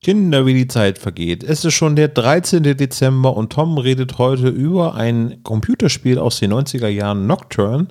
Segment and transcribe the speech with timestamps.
[0.00, 1.42] Kinder, wie die Zeit vergeht.
[1.42, 2.62] Es ist schon der 13.
[2.62, 7.88] Dezember und Tom redet heute über ein Computerspiel aus den 90er Jahren Nocturne.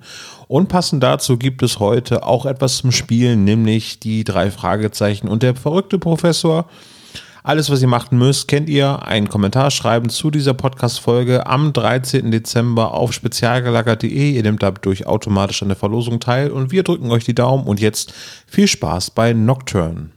[0.48, 5.44] Und passend dazu gibt es heute auch etwas zum Spielen, nämlich die drei Fragezeichen und
[5.44, 6.70] der verrückte Professor.
[7.44, 9.04] Alles, was ihr machen müsst, kennt ihr.
[9.04, 12.32] Einen Kommentar schreiben zu dieser Podcast-Folge am 13.
[12.32, 14.32] Dezember auf spezialgelagert.de.
[14.32, 17.66] Ihr nehmt dadurch automatisch an der Verlosung teil und wir drücken euch die Daumen.
[17.66, 18.14] Und jetzt
[18.48, 20.17] viel Spaß bei Nocturne.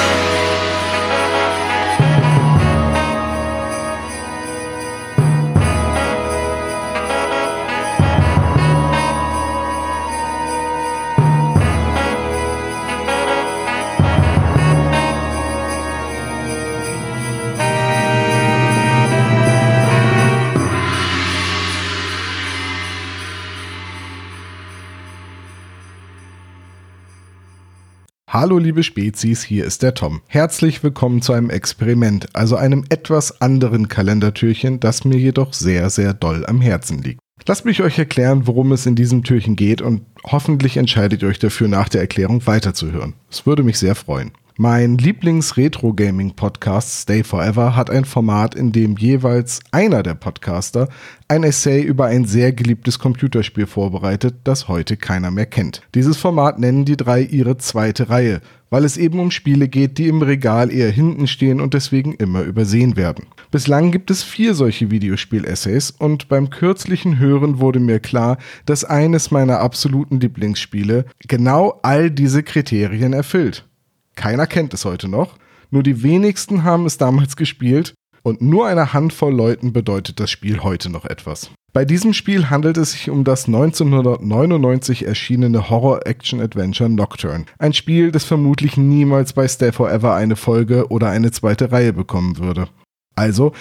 [28.41, 30.21] Hallo liebe Spezies, hier ist der Tom.
[30.27, 36.15] Herzlich willkommen zu einem Experiment, also einem etwas anderen Kalendertürchen, das mir jedoch sehr, sehr
[36.15, 37.19] doll am Herzen liegt.
[37.45, 41.37] Lasst mich euch erklären, worum es in diesem Türchen geht und hoffentlich entscheidet ihr euch
[41.37, 43.13] dafür, nach der Erklärung weiterzuhören.
[43.29, 44.31] Es würde mich sehr freuen.
[44.63, 50.87] Mein Lieblings-Retro-Gaming-Podcast Stay Forever hat ein Format, in dem jeweils einer der Podcaster
[51.27, 55.81] ein Essay über ein sehr geliebtes Computerspiel vorbereitet, das heute keiner mehr kennt.
[55.95, 58.39] Dieses Format nennen die drei ihre zweite Reihe,
[58.69, 62.43] weil es eben um Spiele geht, die im Regal eher hinten stehen und deswegen immer
[62.43, 63.25] übersehen werden.
[63.49, 69.31] Bislang gibt es vier solche Videospiel-Essays und beim kürzlichen Hören wurde mir klar, dass eines
[69.31, 73.65] meiner absoluten Lieblingsspiele genau all diese Kriterien erfüllt.
[74.15, 75.37] Keiner kennt es heute noch.
[75.69, 80.61] Nur die wenigsten haben es damals gespielt und nur einer Handvoll Leuten bedeutet das Spiel
[80.61, 81.49] heute noch etwas.
[81.73, 87.45] Bei diesem Spiel handelt es sich um das 1999 erschienene Horror-Action-Adventure Nocturne.
[87.59, 92.37] Ein Spiel, das vermutlich niemals bei Stay Forever eine Folge oder eine zweite Reihe bekommen
[92.37, 92.67] würde.
[93.15, 93.53] Also,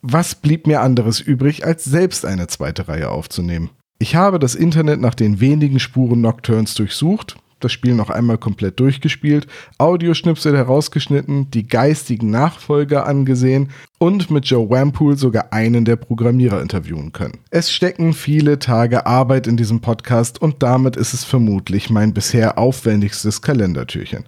[0.00, 3.68] was blieb mir anderes übrig, als selbst eine zweite Reihe aufzunehmen?
[3.98, 8.80] Ich habe das Internet nach den wenigen Spuren Nocturnes durchsucht, das Spiel noch einmal komplett
[8.80, 9.46] durchgespielt,
[9.78, 17.12] Audioschnipsel herausgeschnitten, die geistigen Nachfolger angesehen und mit Joe Wampool sogar einen der Programmierer interviewen
[17.12, 17.38] können.
[17.50, 22.58] Es stecken viele Tage Arbeit in diesem Podcast und damit ist es vermutlich mein bisher
[22.58, 24.24] aufwendigstes Kalendertürchen.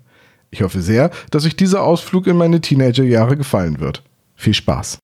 [0.50, 4.02] Ich hoffe sehr, dass euch dieser Ausflug in meine Teenagerjahre gefallen wird.
[4.34, 4.98] Viel Spaß!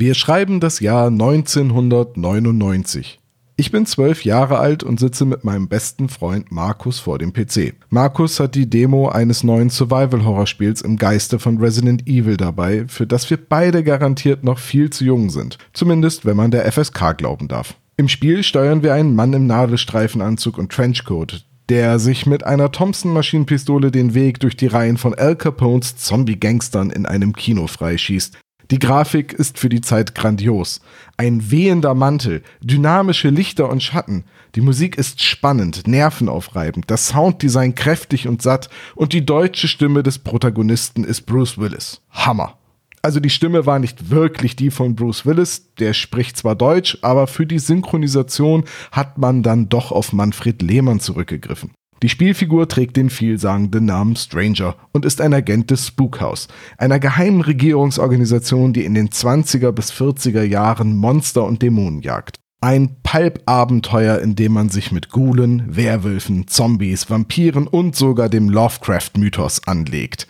[0.00, 3.20] Wir schreiben das Jahr 1999.
[3.56, 7.74] Ich bin zwölf Jahre alt und sitze mit meinem besten Freund Markus vor dem PC.
[7.90, 13.28] Markus hat die Demo eines neuen Survival-Horror-Spiels im Geiste von Resident Evil dabei, für das
[13.28, 15.58] wir beide garantiert noch viel zu jung sind.
[15.74, 17.74] Zumindest, wenn man der FSK glauben darf.
[17.98, 23.90] Im Spiel steuern wir einen Mann im Nadelstreifenanzug und Trenchcoat, der sich mit einer Thompson-Maschinenpistole
[23.90, 28.38] den Weg durch die Reihen von Al Capones Zombie-Gangstern in einem Kino freischießt.
[28.70, 30.80] Die Grafik ist für die Zeit grandios.
[31.16, 34.24] Ein wehender Mantel, dynamische Lichter und Schatten.
[34.54, 40.20] Die Musik ist spannend, nervenaufreibend, das Sounddesign kräftig und satt und die deutsche Stimme des
[40.20, 42.00] Protagonisten ist Bruce Willis.
[42.10, 42.58] Hammer.
[43.02, 47.26] Also die Stimme war nicht wirklich die von Bruce Willis, der spricht zwar Deutsch, aber
[47.26, 51.72] für die Synchronisation hat man dann doch auf Manfred Lehmann zurückgegriffen.
[52.02, 57.42] Die Spielfigur trägt den vielsagenden Namen Stranger und ist ein Agent des Spookhouse, einer geheimen
[57.42, 62.38] Regierungsorganisation, die in den 20er bis 40er Jahren Monster und Dämonen jagt.
[62.62, 69.66] Ein Pulp-Abenteuer, in dem man sich mit Ghoulen, Werwölfen, Zombies, Vampiren und sogar dem Lovecraft-Mythos
[69.66, 70.26] anlegt.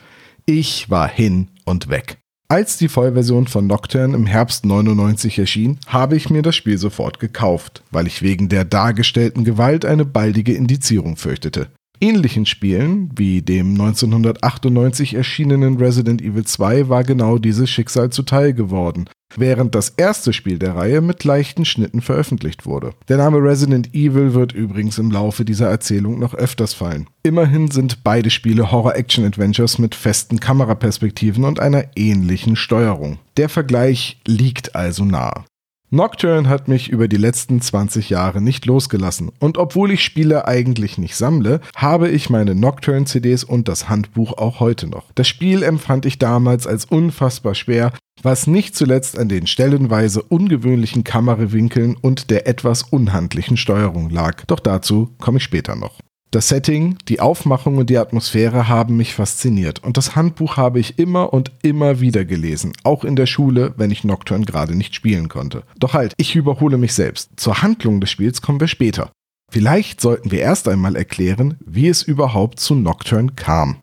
[0.47, 2.19] Ich war hin und weg.
[2.50, 7.21] Als die Vollversion von Nocturne im Herbst 99 erschien, habe ich mir das Spiel sofort
[7.21, 11.69] gekauft, weil ich wegen der dargestellten Gewalt eine baldige Indizierung fürchtete.
[12.03, 19.05] Ähnlichen Spielen, wie dem 1998 erschienenen Resident Evil 2, war genau dieses Schicksal zuteil geworden,
[19.37, 22.94] während das erste Spiel der Reihe mit leichten Schnitten veröffentlicht wurde.
[23.08, 27.06] Der Name Resident Evil wird übrigens im Laufe dieser Erzählung noch öfters fallen.
[27.23, 33.19] Immerhin sind beide Spiele Horror-Action-Adventures mit festen Kameraperspektiven und einer ähnlichen Steuerung.
[33.37, 35.44] Der Vergleich liegt also nahe.
[35.92, 40.98] Nocturne hat mich über die letzten 20 Jahre nicht losgelassen und obwohl ich Spiele eigentlich
[40.98, 45.10] nicht sammle, habe ich meine Nocturne-CDs und das Handbuch auch heute noch.
[45.16, 47.92] Das Spiel empfand ich damals als unfassbar schwer,
[48.22, 54.44] was nicht zuletzt an den stellenweise ungewöhnlichen Kamerawinkeln und der etwas unhandlichen Steuerung lag.
[54.46, 55.98] Doch dazu komme ich später noch.
[56.32, 60.97] Das Setting, die Aufmachung und die Atmosphäre haben mich fasziniert und das Handbuch habe ich
[60.97, 65.29] immer und immer wieder gelesen, auch in der Schule, wenn ich Nocturne gerade nicht spielen
[65.29, 65.65] konnte.
[65.81, 67.31] Doch halt, ich überhole mich selbst.
[67.35, 69.11] Zur Handlung des Spiels kommen wir später.
[69.50, 73.83] Vielleicht sollten wir erst einmal erklären, wie es überhaupt zu Nocturne kam.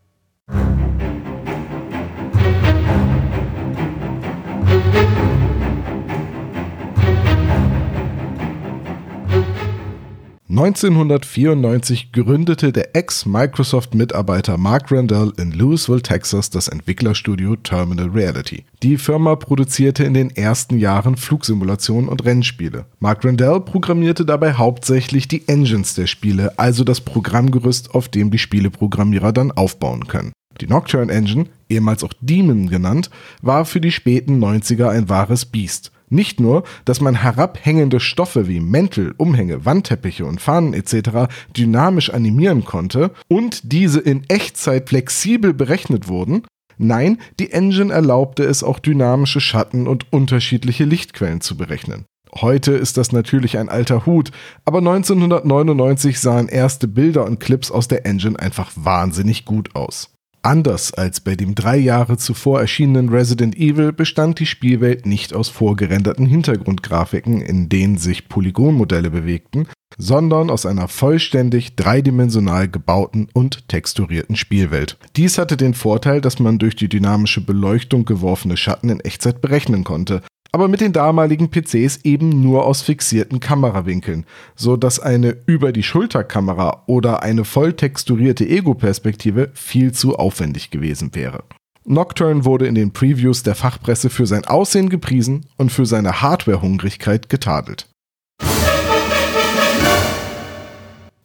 [10.58, 18.66] 1994 gründete der Ex-Microsoft-Mitarbeiter Mark Randall in Louisville, Texas das Entwicklerstudio Terminal Reality.
[18.82, 22.88] Die Firma produzierte in den ersten Jahren Flugsimulationen und Rennspiele.
[23.00, 28.40] Mark Randall programmierte dabei hauptsächlich die Engines der Spiele, also das Programmgerüst, auf dem die
[28.40, 30.34] Spieleprogrammierer dann aufbauen können.
[30.60, 33.12] Die Nocturne Engine, ehemals auch Demon genannt,
[33.44, 35.92] war für die späten 90er ein wahres Biest.
[36.10, 41.30] Nicht nur, dass man herabhängende Stoffe wie Mäntel, Umhänge, Wandteppiche und Fahnen etc.
[41.56, 46.44] dynamisch animieren konnte und diese in Echtzeit flexibel berechnet wurden,
[46.78, 52.06] nein, die Engine erlaubte es auch dynamische Schatten und unterschiedliche Lichtquellen zu berechnen.
[52.36, 54.32] Heute ist das natürlich ein alter Hut,
[54.64, 60.17] aber 1999 sahen erste Bilder und Clips aus der Engine einfach wahnsinnig gut aus.
[60.48, 65.50] Anders als bei dem drei Jahre zuvor erschienenen Resident Evil bestand die Spielwelt nicht aus
[65.50, 69.68] vorgerenderten Hintergrundgrafiken, in denen sich Polygonmodelle bewegten,
[69.98, 74.98] sondern aus einer vollständig dreidimensional gebauten und texturierten Spielwelt.
[75.18, 79.84] Dies hatte den Vorteil, dass man durch die dynamische Beleuchtung geworfene Schatten in Echtzeit berechnen
[79.84, 80.22] konnte,
[80.52, 85.84] aber mit den damaligen PCs eben nur aus fixierten Kamerawinkeln, so dass eine über die
[85.84, 91.44] Schulterkamera oder eine voll texturierte Ego-Perspektive viel zu aufwendig gewesen wäre.
[91.86, 97.30] Nocturne wurde in den Previews der Fachpresse für sein Aussehen gepriesen und für seine Hardware-Hungrigkeit
[97.30, 97.88] getadelt.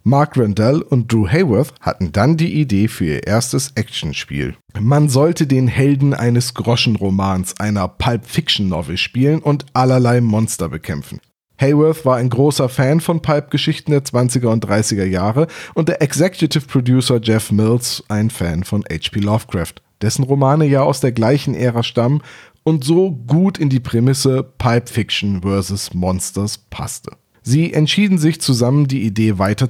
[0.05, 4.57] Mark Randall und Drew Hayworth hatten dann die Idee für ihr erstes Actionspiel.
[4.81, 11.21] Man sollte den Helden eines Groschenromans, einer Pulp Fiction Novel spielen und allerlei Monster bekämpfen.
[11.61, 16.67] Hayworth war ein großer Fan von Pulp-Geschichten der 20er und 30er Jahre und der Executive
[16.67, 19.21] Producer Jeff Mills ein Fan von H.P.
[19.21, 22.23] Lovecraft, dessen Romane ja aus der gleichen Ära stammen
[22.65, 25.95] und so gut in die Prämisse Pulp Fiction vs.
[25.95, 27.13] Monsters passte.
[27.43, 29.69] Sie entschieden sich zusammen, die Idee weiter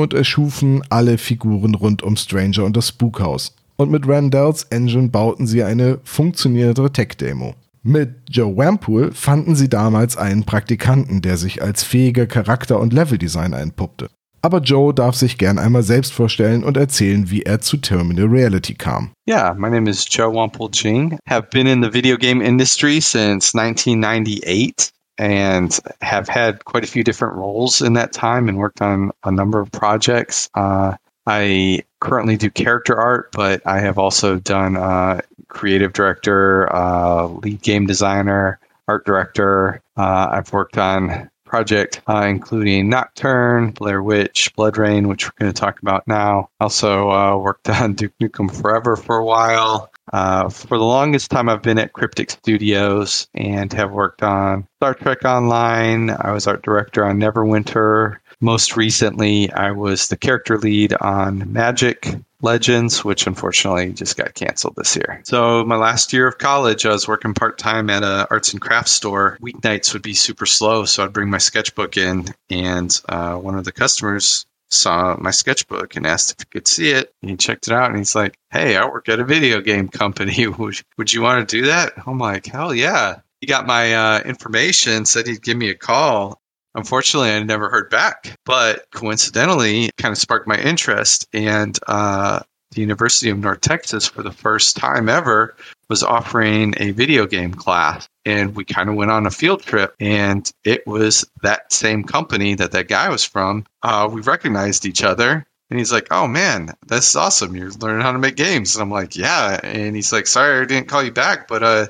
[0.00, 3.54] und erschufen alle Figuren rund um Stranger und das Spookhaus.
[3.76, 7.54] Und mit Randalls Engine bauten sie eine funktionierende Tech-Demo.
[7.82, 13.60] Mit Joe Wampool fanden sie damals einen Praktikanten, der sich als fähiger Charakter- und Leveldesigner
[13.60, 14.08] entpuppte.
[14.42, 18.74] Aber Joe darf sich gern einmal selbst vorstellen und erzählen, wie er zu Terminal Reality
[18.74, 19.10] kam.
[19.28, 21.18] Yeah, my name is Joe Wampul Jing.
[21.28, 24.90] Have been in the video game industry since 1998.
[25.18, 29.32] And have had quite a few different roles in that time and worked on a
[29.32, 30.50] number of projects.
[30.54, 30.96] Uh,
[31.26, 37.62] I currently do character art, but I have also done uh, creative director, uh, lead
[37.62, 39.82] game designer, art director.
[39.96, 45.52] Uh, I've worked on project, uh, including Nocturne, Blair Witch, Blood Rain, which we're going
[45.52, 46.50] to talk about now.
[46.60, 49.90] Also uh, worked on Duke Nukem Forever for a while.
[50.12, 54.94] Uh, for the longest time, I've been at Cryptic Studios and have worked on Star
[54.94, 56.10] Trek Online.
[56.10, 58.18] I was art director on Neverwinter.
[58.40, 64.76] Most recently, I was the character lead on Magic Legends, which unfortunately just got canceled
[64.76, 65.22] this year.
[65.24, 68.60] So, my last year of college, I was working part time at a arts and
[68.60, 69.38] crafts store.
[69.40, 73.64] Weeknights would be super slow, so I'd bring my sketchbook in, and uh, one of
[73.64, 77.12] the customers saw my sketchbook and asked if he could see it.
[77.22, 79.88] And he checked it out and he's like, Hey, I work at a video game
[79.88, 80.46] company.
[80.58, 81.92] would, would you want to do that?
[82.06, 83.20] I'm like, Hell yeah.
[83.40, 86.40] He got my uh, information, said he'd give me a call.
[86.74, 91.26] Unfortunately, I never heard back, but coincidentally, kind of sparked my interest.
[91.32, 92.40] And uh,
[92.72, 95.56] the University of North Texas, for the first time ever,
[95.88, 98.08] was offering a video game class.
[98.24, 102.54] And we kind of went on a field trip, and it was that same company
[102.56, 103.64] that that guy was from.
[103.82, 105.46] Uh, we recognized each other.
[105.70, 107.56] And he's like, "Oh man, this is awesome!
[107.56, 110.64] You're learning how to make games." And I'm like, "Yeah." And he's like, "Sorry, I
[110.64, 111.86] didn't call you back, but uh,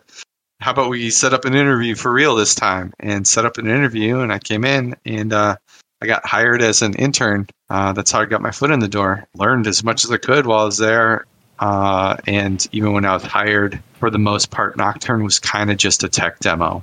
[0.61, 3.67] how about we set up an interview for real this time?" And set up an
[3.67, 5.57] interview, and I came in, and uh,
[6.03, 7.49] I got hired as an intern.
[7.69, 9.27] Uh, that's how I got my foot in the door.
[9.35, 11.27] Learned as much as I could while I was there,
[11.59, 15.77] uh, and even when I was hired, for the most part, Nocturne was kind of
[15.77, 16.83] just a tech demo.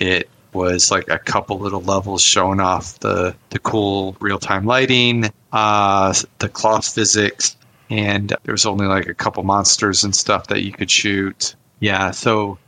[0.00, 5.30] It was like a couple little levels showing off the the cool real time lighting,
[5.52, 7.56] uh, the cloth physics,
[7.90, 11.54] and there was only like a couple monsters and stuff that you could shoot.
[11.80, 12.58] Yeah, so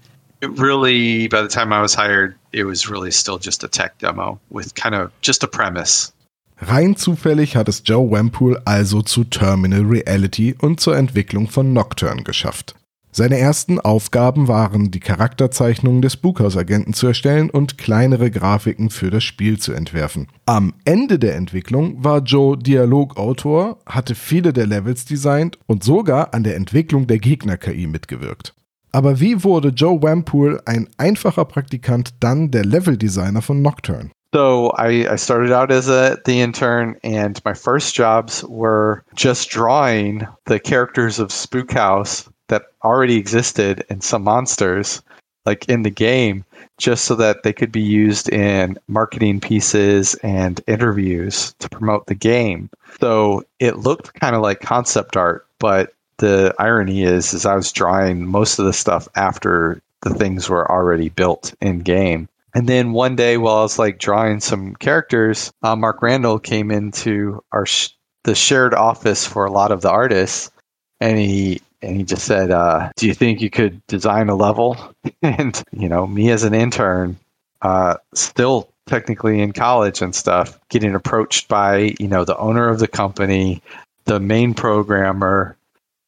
[0.41, 3.99] it really, by the time I was hired, it was really still just a tech
[3.99, 6.13] demo with kind of just a premise.
[6.59, 12.23] Rein zufällig hat es Joe Wampool also zu Terminal Reality und zur Entwicklung von Nocturne
[12.23, 12.75] geschafft.
[13.13, 19.25] Seine ersten Aufgaben waren, die Charakterzeichnungen des Spookhouse-Agenten zu erstellen und kleinere Grafiken für das
[19.25, 20.29] Spiel zu entwerfen.
[20.45, 26.45] Am Ende der Entwicklung war Joe Dialogautor, hatte viele der Levels designt und sogar an
[26.45, 28.55] der Entwicklung der Gegner-KI mitgewirkt.
[28.93, 34.11] Aber wie wurde Joe Wampool, ein einfacher Praktikant, dann der Leveldesigner von Nocturne?
[34.37, 39.49] So I, I started out as a the intern, and my first jobs were just
[39.49, 45.01] drawing the characters of Spook House that already existed and some monsters
[45.47, 46.45] like in the game
[46.77, 52.15] just so that they could be used in marketing pieces and interviews to promote the
[52.15, 52.69] game.
[53.01, 57.73] So it looked kind of like concept art, but the irony is is I was
[57.73, 62.29] drawing most of the stuff after the things were already built in game.
[62.57, 66.71] And then one day while I was like drawing some characters, uh, Mark Randall came
[66.71, 67.91] into our sh-
[68.25, 70.51] the shared office for a lot of the artists
[70.99, 74.79] and he and he just said, uh, "Do you think you could design a level?"
[75.23, 77.19] and you know, me as an intern,
[77.61, 82.79] uh, still technically in college and stuff, getting approached by you know the owner of
[82.79, 83.63] the company,
[84.07, 85.59] the main programmer,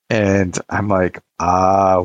[0.09, 2.03] and I'm like, uh,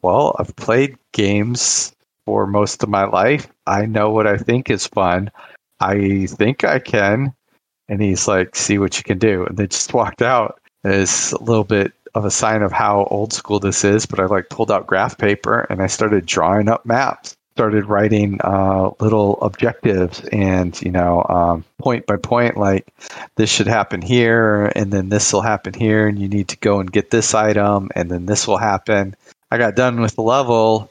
[0.00, 1.92] well, I've played games
[2.30, 3.48] for most of my life.
[3.66, 5.32] I know what I think is fun.
[5.80, 7.34] I think I can.
[7.88, 9.46] And he's like, see what you can do.
[9.46, 10.60] And they just walked out.
[10.84, 14.26] It's a little bit of a sign of how old school this is, but I
[14.26, 17.36] like pulled out graph paper and I started drawing up maps.
[17.56, 22.86] Started writing uh, little objectives and you know um, point by point, like
[23.34, 26.78] this should happen here, and then this will happen here, and you need to go
[26.78, 29.16] and get this item, and then this will happen.
[29.50, 30.90] I got done with the level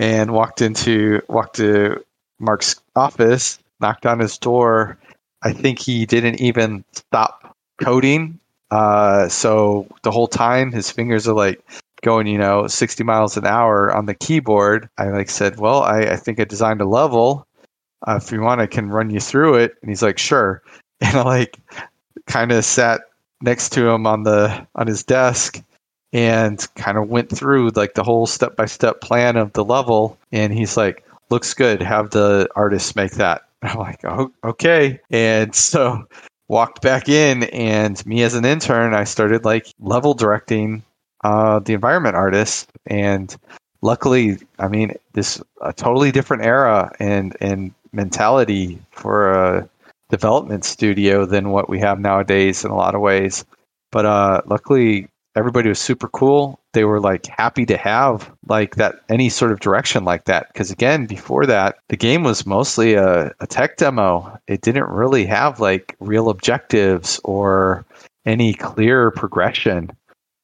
[0.00, 2.04] and walked into walked to
[2.40, 4.98] Mark's office, knocked on his door.
[5.42, 8.40] I think he didn't even stop coding
[8.70, 11.60] uh, so the whole time his fingers are like
[12.02, 14.88] going, you know, 60 miles an hour on the keyboard.
[14.96, 17.46] I like said, well, I, I think I designed a level.
[18.06, 19.74] Uh, if you want, I can run you through it.
[19.82, 20.62] And he's like, sure.
[21.02, 21.56] And I like
[22.26, 23.00] kind of sat
[23.40, 25.62] next to him on the on his desk
[26.12, 30.18] and kind of went through like the whole step by step plan of the level.
[30.32, 31.80] And he's like, looks good.
[31.82, 33.42] Have the artist make that.
[33.62, 35.00] I'm like, oh, okay.
[35.10, 36.06] And so
[36.50, 40.82] walked back in and me as an intern i started like level directing
[41.22, 43.36] uh, the environment artist and
[43.82, 49.68] luckily i mean this a totally different era and and mentality for a
[50.08, 53.44] development studio than what we have nowadays in a lot of ways
[53.92, 55.06] but uh, luckily
[55.36, 56.60] everybody was super cool.
[56.72, 60.48] They were like happy to have like that any sort of direction like that.
[60.48, 64.38] Because again, before that, the game was mostly a, a tech demo.
[64.46, 67.84] It didn't really have like real objectives or
[68.26, 69.90] any clear progression.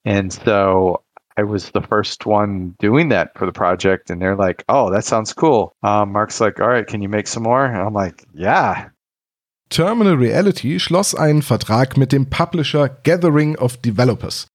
[0.05, 1.03] And so
[1.37, 5.05] I was the first one doing that for the project, and they're like, "Oh, that
[5.05, 8.25] sounds cool." Um, Mark's like, "All right, can you make some more?" And I'm like,
[8.33, 8.89] "Yeah."
[9.69, 14.47] Terminal Reality schloss einen Vertrag mit dem Publisher Gathering of Developers.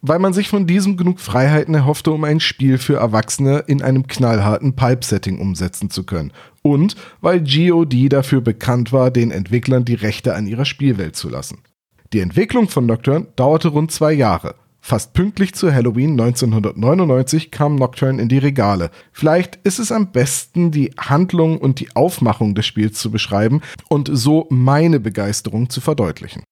[0.00, 4.06] Weil man sich von diesem genug Freiheiten erhoffte, um ein Spiel für Erwachsene in einem
[4.06, 6.32] knallharten Pipe-Setting umsetzen zu können.
[6.62, 11.58] Und weil GOD dafür bekannt war, den Entwicklern die Rechte an ihrer Spielwelt zu lassen.
[12.12, 14.54] Die Entwicklung von Nocturne dauerte rund zwei Jahre.
[14.80, 18.90] Fast pünktlich zu Halloween 1999 kam Nocturne in die Regale.
[19.12, 24.08] Vielleicht ist es am besten, die Handlung und die Aufmachung des Spiels zu beschreiben und
[24.10, 26.42] so meine Begeisterung zu verdeutlichen.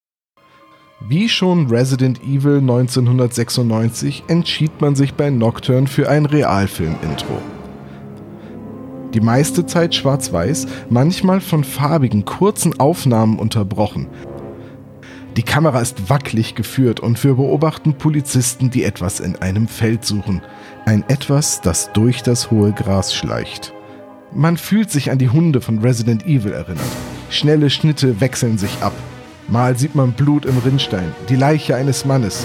[1.01, 7.39] Wie schon Resident Evil 1996 entschied man sich bei Nocturne für ein Realfilm-Intro.
[9.13, 14.07] Die meiste Zeit schwarz-weiß, manchmal von farbigen, kurzen Aufnahmen unterbrochen.
[15.37, 20.41] Die Kamera ist wackelig geführt und wir beobachten Polizisten, die etwas in einem Feld suchen.
[20.87, 23.75] Ein etwas, das durch das hohe Gras schleicht.
[24.33, 26.87] Man fühlt sich an die Hunde von Resident Evil erinnert.
[27.29, 28.95] Schnelle Schnitte wechseln sich ab.
[29.49, 32.45] Mal sieht man Blut im Rinnstein, die Leiche eines Mannes.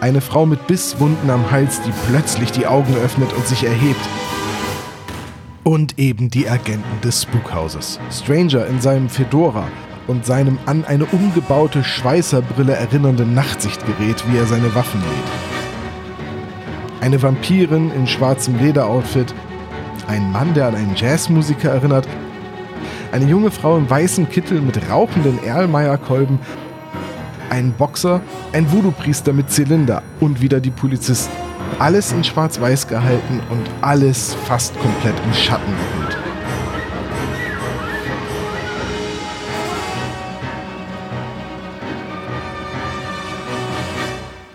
[0.00, 4.06] Eine Frau mit Bisswunden am Hals, die plötzlich die Augen öffnet und sich erhebt.
[5.64, 7.98] Und eben die Agenten des Spookhauses.
[8.10, 9.66] Stranger in seinem Fedora
[10.08, 17.00] und seinem an eine umgebaute Schweißerbrille erinnernden Nachtsichtgerät, wie er seine Waffen lädt.
[17.00, 19.34] Eine Vampirin in schwarzem Lederoutfit,
[20.06, 22.06] ein Mann, der an einen Jazzmusiker erinnert
[23.12, 26.38] eine junge Frau im weißen Kittel mit rauchenden Erlmeyer-Kolben,
[27.50, 28.20] ein Boxer,
[28.52, 31.32] ein Voodoo-Priester mit Zylinder und wieder die Polizisten.
[31.78, 35.99] Alles in schwarz-weiß gehalten und alles fast komplett im Schatten gehüllt.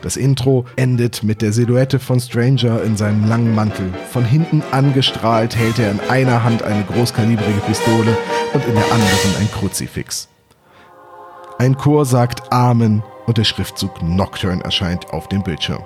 [0.05, 3.91] Das Intro endet mit der Silhouette von Stranger in seinem langen Mantel.
[4.11, 8.15] Von hinten angestrahlt hält er in einer Hand eine großkalibrige Pistole
[8.53, 10.29] und in der anderen ein Kruzifix.
[11.57, 15.83] Ein Chor sagt Amen und der Schriftzug Nocturne erscheint auf dem Bildschirm.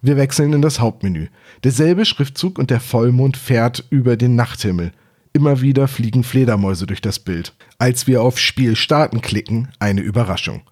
[0.00, 1.28] Wir wechseln in das Hauptmenü.
[1.62, 4.90] Derselbe Schriftzug und der Vollmond fährt über den Nachthimmel.
[5.32, 7.54] Immer wieder fliegen Fledermäuse durch das Bild.
[7.78, 10.62] Als wir auf Spiel starten klicken, eine Überraschung.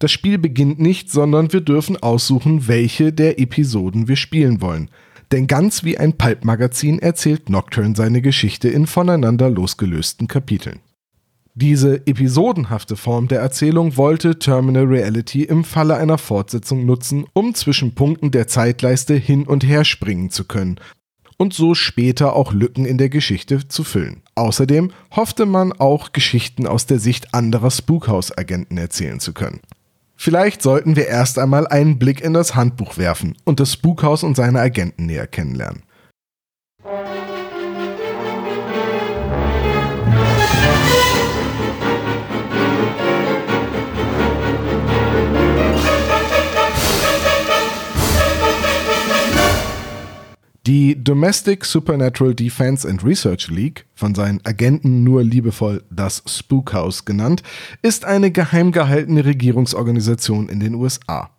[0.00, 4.90] Das Spiel beginnt nicht, sondern wir dürfen aussuchen, welche der Episoden wir spielen wollen.
[5.30, 10.80] Denn ganz wie ein Pulp-Magazin erzählt Nocturne seine Geschichte in voneinander losgelösten Kapiteln.
[11.54, 17.94] Diese episodenhafte Form der Erzählung wollte Terminal Reality im Falle einer Fortsetzung nutzen, um zwischen
[17.94, 20.80] Punkten der Zeitleiste hin und her springen zu können
[21.36, 24.22] und so später auch Lücken in der Geschichte zu füllen.
[24.34, 29.60] Außerdem hoffte man auch Geschichten aus der Sicht anderer Spookhouse-Agenten erzählen zu können.
[30.22, 34.36] Vielleicht sollten wir erst einmal einen Blick in das Handbuch werfen und das Spukhaus und
[34.36, 35.82] seine Agenten näher kennenlernen.
[50.70, 57.42] Die Domestic Supernatural Defense and Research League, von seinen Agenten nur liebevoll das Spookhouse genannt,
[57.82, 61.30] ist eine geheim gehaltene Regierungsorganisation in den USA.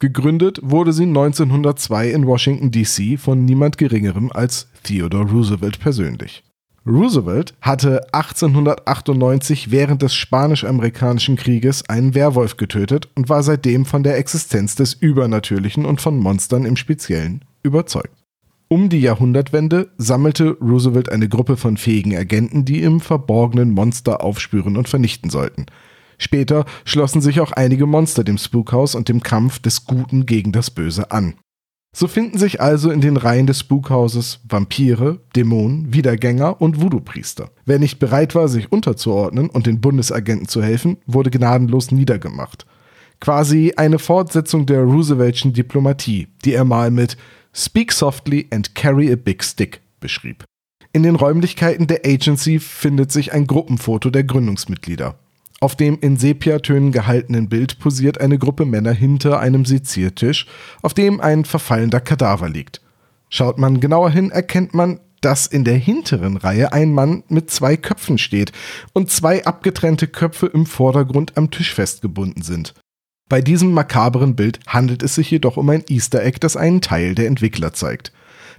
[0.00, 3.16] Gegründet wurde sie 1902 in Washington, D.C.
[3.16, 6.44] von niemand Geringerem als Theodore Roosevelt persönlich.
[6.86, 14.18] Roosevelt hatte 1898 während des Spanisch-Amerikanischen Krieges einen Werwolf getötet und war seitdem von der
[14.18, 18.23] Existenz des Übernatürlichen und von Monstern im Speziellen überzeugt.
[18.68, 24.76] Um die Jahrhundertwende sammelte Roosevelt eine Gruppe von fähigen Agenten, die im Verborgenen Monster aufspüren
[24.76, 25.66] und vernichten sollten.
[26.18, 30.70] Später schlossen sich auch einige Monster dem Spukhaus und dem Kampf des Guten gegen das
[30.70, 31.34] Böse an.
[31.94, 37.50] So finden sich also in den Reihen des Spukhauses Vampire, Dämonen, Wiedergänger und Voodoo-Priester.
[37.66, 42.66] Wer nicht bereit war, sich unterzuordnen und den Bundesagenten zu helfen, wurde gnadenlos niedergemacht.
[43.20, 47.16] Quasi eine Fortsetzung der Rooseveltschen Diplomatie, die er mal mit
[47.54, 50.44] Speak Softly and Carry a Big Stick beschrieb.
[50.92, 55.16] In den Räumlichkeiten der Agency findet sich ein Gruppenfoto der Gründungsmitglieder.
[55.60, 60.46] Auf dem in Sepiatönen gehaltenen Bild posiert eine Gruppe Männer hinter einem Seziertisch,
[60.82, 62.80] auf dem ein verfallender Kadaver liegt.
[63.28, 67.76] Schaut man genauer hin, erkennt man, dass in der hinteren Reihe ein Mann mit zwei
[67.76, 68.52] Köpfen steht
[68.92, 72.74] und zwei abgetrennte Köpfe im Vordergrund am Tisch festgebunden sind.
[73.28, 77.14] Bei diesem makaberen Bild handelt es sich jedoch um ein Easter Egg, das einen Teil
[77.14, 78.12] der Entwickler zeigt.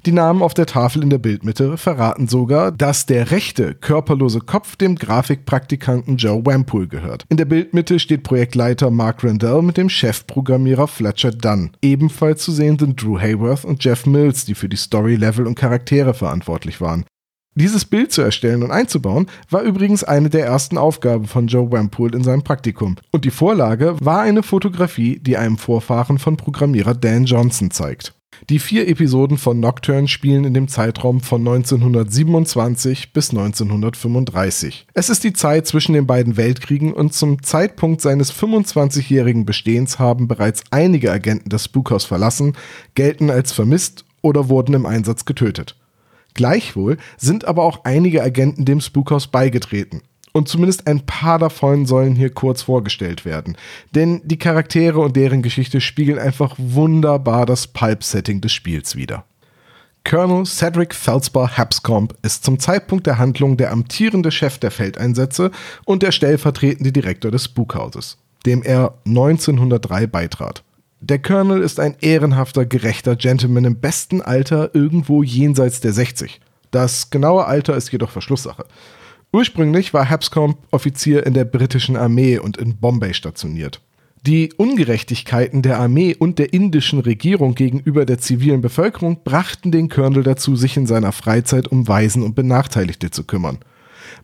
[0.06, 4.75] Die Namen auf der Tafel in der Bildmitte verraten sogar, dass der rechte, körperlose Kopf
[4.75, 7.25] dem Grafikpraktikanten Joe Wampool gehört.
[7.30, 11.71] In der Bildmitte steht Projektleiter Mark Randall mit dem Chefprogrammierer Fletcher Dunn.
[11.82, 15.56] Ebenfalls zu sehen sind Drew Hayworth und Jeff Mills, die für die Story, Level und
[15.56, 17.06] Charaktere verantwortlich waren.
[17.57, 22.13] Dieses Bild zu erstellen und einzubauen, war übrigens eine der ersten Aufgaben von Joe Wampool
[22.13, 22.97] in seinem Praktikum.
[23.11, 28.13] Und die Vorlage war eine Fotografie, die einem Vorfahren von Programmierer Dan Johnson zeigt.
[28.49, 34.87] Die vier Episoden von Nocturne spielen in dem Zeitraum von 1927 bis 1935.
[34.93, 40.27] Es ist die Zeit zwischen den beiden Weltkriegen und zum Zeitpunkt seines 25-jährigen Bestehens haben
[40.27, 42.57] bereits einige Agenten das Spukhaus verlassen,
[42.95, 45.77] gelten als vermisst oder wurden im Einsatz getötet.
[46.36, 50.02] Gleichwohl sind aber auch einige Agenten dem Spookhaus beigetreten.
[50.34, 53.58] Und zumindest ein paar davon sollen hier kurz vorgestellt werden.
[53.95, 59.24] Denn die Charaktere und deren Geschichte spiegeln einfach wunderbar das Pulp-Setting des Spiels wider.
[60.04, 65.52] Colonel Cedric Felsbar Habscomb ist zum Zeitpunkt der Handlung der amtierende Chef der Feldeinsätze
[65.86, 70.64] und der stellvertretende Direktor des Spookhauses, dem er 1903 beitrat.
[71.07, 76.41] Der Colonel ist ein ehrenhafter, gerechter Gentleman im besten Alter irgendwo jenseits der 60.
[76.71, 78.65] Das genaue Alter ist jedoch Verschlusssache.
[79.31, 83.81] Ursprünglich war Habscomb Offizier in der britischen Armee und in Bombay stationiert.
[84.25, 90.23] Die Ungerechtigkeiten der Armee und der indischen Regierung gegenüber der zivilen Bevölkerung brachten den Colonel
[90.23, 93.59] dazu, sich in seiner Freizeit um Waisen und Benachteiligte zu kümmern.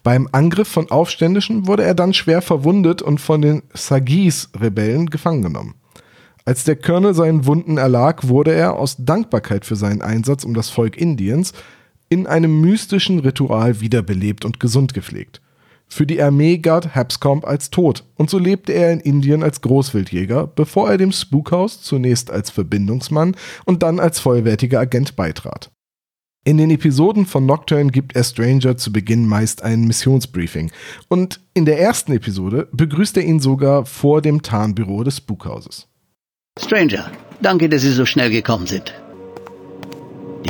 [0.02, 5.76] Beim Angriff von Aufständischen wurde er dann schwer verwundet und von den Sagis-Rebellen gefangen genommen.
[6.46, 10.70] Als der Colonel seinen Wunden erlag, wurde er aus Dankbarkeit für seinen Einsatz um das
[10.70, 11.54] Volk Indiens
[12.10, 15.42] in einem mystischen Ritual wiederbelebt und gesund gepflegt.
[15.88, 20.48] Für die Armee galt Habscomb als tot und so lebte er in Indien als Großwildjäger,
[20.48, 25.70] bevor er dem Spookhaus zunächst als Verbindungsmann und dann als vollwertiger Agent beitrat.
[26.44, 30.72] In den Episoden von Nocturne gibt er Stranger zu Beginn meist ein Missionsbriefing
[31.08, 35.91] und in der ersten Episode begrüßt er ihn sogar vor dem Tarnbüro des Spookhauses.
[36.62, 37.10] Stranger,
[37.42, 38.94] danke, dass Sie so schnell gekommen sind.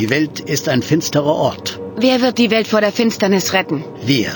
[0.00, 1.78] Die Welt ist ein finsterer Ort.
[1.96, 3.84] Wer wird die Welt vor der Finsternis retten?
[4.04, 4.30] Wir.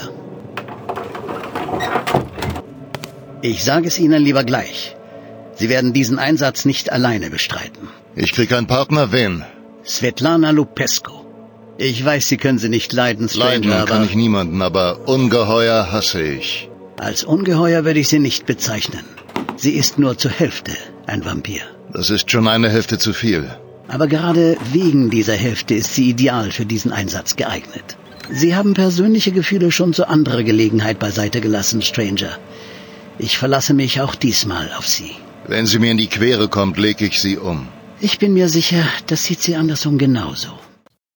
[3.43, 4.95] Ich sage es Ihnen lieber gleich.
[5.57, 7.89] Sie werden diesen Einsatz nicht alleine bestreiten.
[8.15, 9.45] Ich krieg einen Partner, wen?
[9.85, 11.13] Svetlana Lupescu.
[11.79, 15.91] Ich weiß, Sie können sie nicht leiden, Stranger, Leiden aber kann ich niemanden, aber Ungeheuer
[15.91, 16.71] hasse ich.
[16.99, 19.05] als Ungeheuer würde ich sie nicht bezeichnen.
[19.57, 20.73] Sie ist nur zur Hälfte
[21.07, 21.63] ein Vampir.
[21.93, 23.51] Das ist schon eine Hälfte zu viel.
[23.89, 27.97] Aber gerade wegen dieser Hälfte ist sie ideal für diesen Einsatz geeignet.
[28.31, 32.39] Sie haben persönliche Gefühle schon zu anderer Gelegenheit beiseite gelassen, Stranger.
[33.19, 35.13] Ich verlasse mich auch diesmal auf Sie.
[35.47, 37.69] Wenn sie mir in die Quere kommt, leg ich sie um.
[38.01, 40.49] Ich bin mir sicher, das sieht sie andersrum genauso.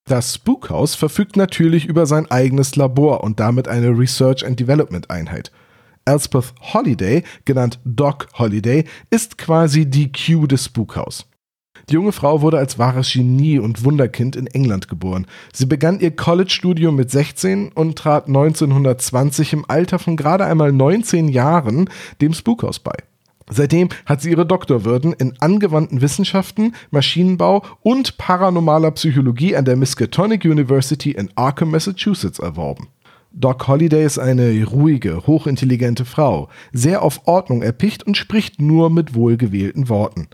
[0.06, 5.50] Das Spookhaus verfügt natürlich über sein eigenes Labor und damit eine Research and Development Einheit.
[6.04, 11.26] Elspeth Holiday, genannt Doc Holiday, ist quasi die Q des Spookhaus.
[11.88, 15.26] Die junge Frau wurde als wahres Genie und Wunderkind in England geboren.
[15.52, 21.28] Sie begann ihr College-Studium mit 16 und trat 1920 im Alter von gerade einmal 19
[21.28, 21.88] Jahren
[22.20, 22.94] dem Spookhaus bei.
[23.50, 30.44] Seitdem hat sie ihre Doktorwürden in angewandten Wissenschaften, Maschinenbau und paranormaler Psychologie an der Miskatonic
[30.44, 32.88] University in Arkham, Massachusetts erworben.
[33.32, 39.14] Doc Holliday ist eine ruhige, hochintelligente Frau, sehr auf Ordnung erpicht und spricht nur mit
[39.14, 40.28] wohlgewählten Worten.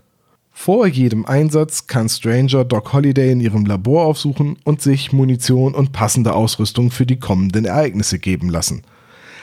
[0.51, 5.91] Vor jedem Einsatz kann Stranger Doc Holliday in ihrem Labor aufsuchen und sich Munition und
[5.91, 8.81] passende Ausrüstung für die kommenden Ereignisse geben lassen.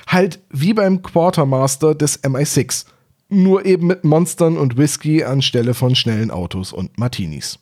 [0.08, 2.86] Halt wie beim Quartermaster des MI6,
[3.28, 7.60] nur eben mit Monstern und Whisky anstelle von schnellen Autos und Martinis.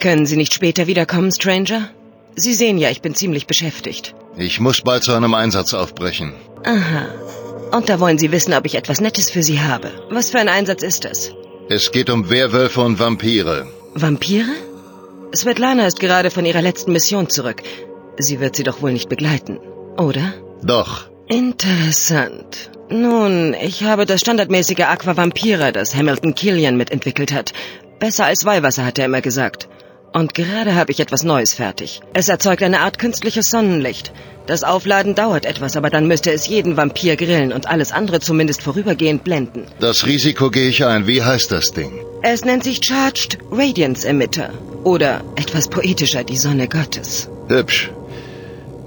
[0.00, 1.88] Können Sie nicht später wiederkommen, Stranger?
[2.34, 4.16] Sie sehen ja, ich bin ziemlich beschäftigt.
[4.36, 6.32] Ich muss bald zu einem Einsatz aufbrechen.
[6.64, 7.06] Aha.
[7.76, 9.90] Und da wollen Sie wissen, ob ich etwas Nettes für Sie habe.
[10.10, 11.32] Was für ein Einsatz ist es?
[11.68, 13.66] Es geht um Werwölfe und Vampire.
[13.94, 14.54] Vampire?
[15.34, 17.62] Svetlana ist gerade von ihrer letzten Mission zurück.
[18.18, 19.58] Sie wird sie doch wohl nicht begleiten,
[19.96, 20.34] oder?
[20.62, 21.08] Doch.
[21.28, 22.70] Interessant.
[22.90, 27.54] Nun, ich habe das standardmäßige Aquavampira, das Hamilton Killian mitentwickelt hat.
[27.98, 29.68] Besser als Weihwasser, hat er immer gesagt.
[30.12, 32.00] Und gerade habe ich etwas Neues fertig.
[32.12, 34.12] Es erzeugt eine Art künstliches Sonnenlicht.
[34.46, 38.62] Das Aufladen dauert etwas, aber dann müsste es jeden Vampir grillen und alles andere zumindest
[38.62, 39.66] vorübergehend blenden.
[39.78, 41.06] Das Risiko gehe ich ein.
[41.06, 41.92] Wie heißt das Ding?
[42.22, 44.50] Es nennt sich Charged Radiance Emitter.
[44.84, 47.28] Oder etwas poetischer, die Sonne Gottes.
[47.48, 47.90] Hübsch.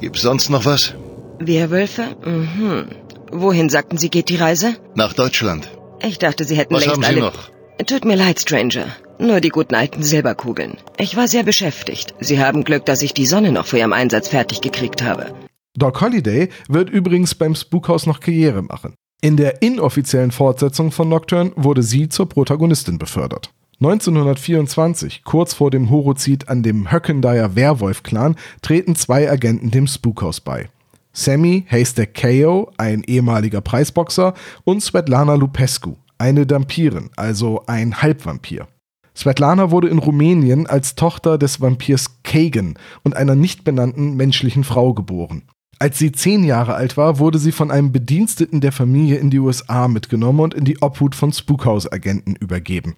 [0.02, 0.94] Gibt's sonst noch was?
[1.40, 2.16] Werwölfe?
[2.26, 2.90] Mhm.
[3.32, 4.76] Wohin sagten Sie, geht die Reise?
[4.94, 5.70] Nach Deutschland.
[6.02, 7.20] Ich dachte, Sie hätten Was längst haben Sie alle...
[7.22, 7.50] noch?
[7.88, 8.88] Tut mir leid, Stranger.
[9.20, 10.78] Nur die guten alten Silberkugeln.
[10.98, 12.14] Ich war sehr beschäftigt.
[12.20, 15.34] Sie haben Glück, dass ich die Sonne noch vor Ihrem Einsatz fertig gekriegt habe.
[15.78, 18.96] Doc Holliday wird übrigens beim Spookhaus noch Karriere machen.
[19.22, 23.52] In der inoffiziellen Fortsetzung von Nocturne wurde sie zur Protagonistin befördert.
[23.82, 30.70] 1924, kurz vor dem Horozid an dem Höckendyer Werwolf-Clan, treten zwei Agenten dem Spookhaus bei.
[31.12, 38.68] Sammy Haystack Kao, ein ehemaliger Preisboxer, und Svetlana Lupescu, eine Dampirin, also ein Halbvampir.
[39.16, 44.94] Svetlana wurde in Rumänien als Tochter des Vampirs Kagan und einer nicht benannten menschlichen Frau
[44.94, 45.44] geboren.
[45.80, 49.40] Als sie zehn Jahre alt war, wurde sie von einem Bediensteten der Familie in die
[49.40, 52.96] USA mitgenommen und in die Obhut von Spookhouse-Agenten übergeben.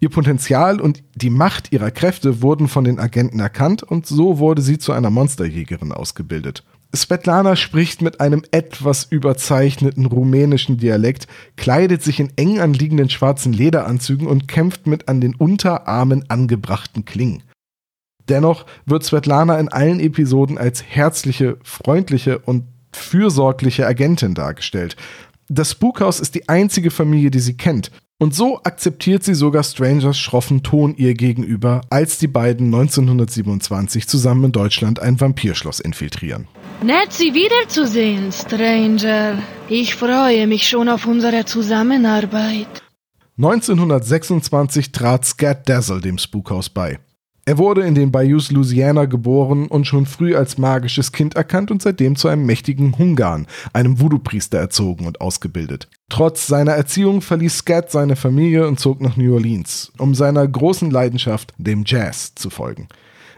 [0.00, 4.60] Ihr Potenzial und die Macht ihrer Kräfte wurden von den Agenten erkannt und so wurde
[4.62, 6.64] sie zu einer Monsterjägerin ausgebildet.
[6.94, 11.26] Svetlana spricht mit einem etwas überzeichneten rumänischen Dialekt,
[11.56, 17.42] kleidet sich in eng anliegenden schwarzen Lederanzügen und kämpft mit an den Unterarmen angebrachten Klingen.
[18.28, 24.96] Dennoch wird Svetlana in allen Episoden als herzliche, freundliche und fürsorgliche Agentin dargestellt.
[25.48, 27.90] Das Spukhaus ist die einzige Familie, die sie kennt.
[28.22, 34.44] Und so akzeptiert sie sogar Strangers schroffen Ton ihr gegenüber, als die beiden 1927 zusammen
[34.44, 36.46] in Deutschland ein Vampirschloss infiltrieren.
[36.84, 39.38] Nett, Sie wiederzusehen, Stranger.
[39.68, 42.68] Ich freue mich schon auf unsere Zusammenarbeit.
[43.38, 47.00] 1926 trat Scat Dazzle dem Spukhaus bei.
[47.44, 51.82] Er wurde in den Bayous Louisiana geboren und schon früh als magisches Kind erkannt und
[51.82, 55.88] seitdem zu einem mächtigen Hungan, einem Voodoo-Priester, erzogen und ausgebildet.
[56.08, 60.92] Trotz seiner Erziehung verließ Scat seine Familie und zog nach New Orleans, um seiner großen
[60.92, 62.86] Leidenschaft, dem Jazz, zu folgen.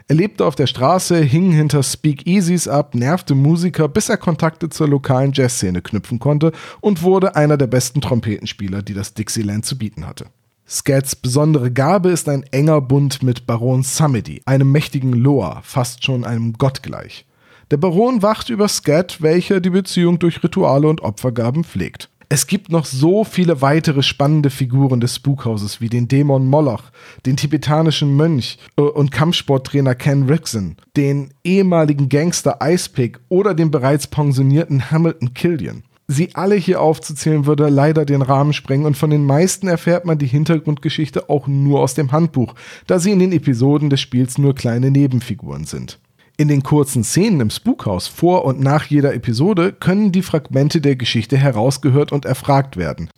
[0.07, 4.87] Er lebte auf der Straße, hing hinter Speakeasies ab, nervte Musiker, bis er Kontakte zur
[4.87, 10.05] lokalen Jazzszene knüpfen konnte und wurde einer der besten Trompetenspieler, die das Dixieland zu bieten
[10.05, 10.27] hatte.
[10.67, 16.25] Scats besondere Gabe ist ein enger Bund mit Baron Samedi, einem mächtigen Loa, fast schon
[16.25, 17.27] einem Gott gleich.
[17.69, 22.09] Der Baron wacht über Scat, welcher die Beziehung durch Rituale und Opfergaben pflegt.
[22.29, 26.85] Es gibt noch so viele weitere spannende Figuren des Spukhauses wie den Dämon Moloch,
[27.27, 34.07] den tibetanischen Mönch äh, und Kampfsporttrainer Ken Rickson, den ehemaligen Gangster Icepick oder den bereits
[34.07, 35.83] pensionierten Hamilton Killian.
[36.07, 40.19] Sie alle hier aufzuzählen würde leider den Rahmen sprengen und von den meisten erfährt man
[40.19, 42.53] die Hintergrundgeschichte auch nur aus dem Handbuch,
[42.85, 45.99] da sie in den Episoden des Spiels nur kleine Nebenfiguren sind.
[46.37, 50.95] In den kurzen Szenen im Spukhaus vor und nach jeder Episode können die Fragmente der
[50.95, 53.09] Geschichte herausgehört und erfragt werden.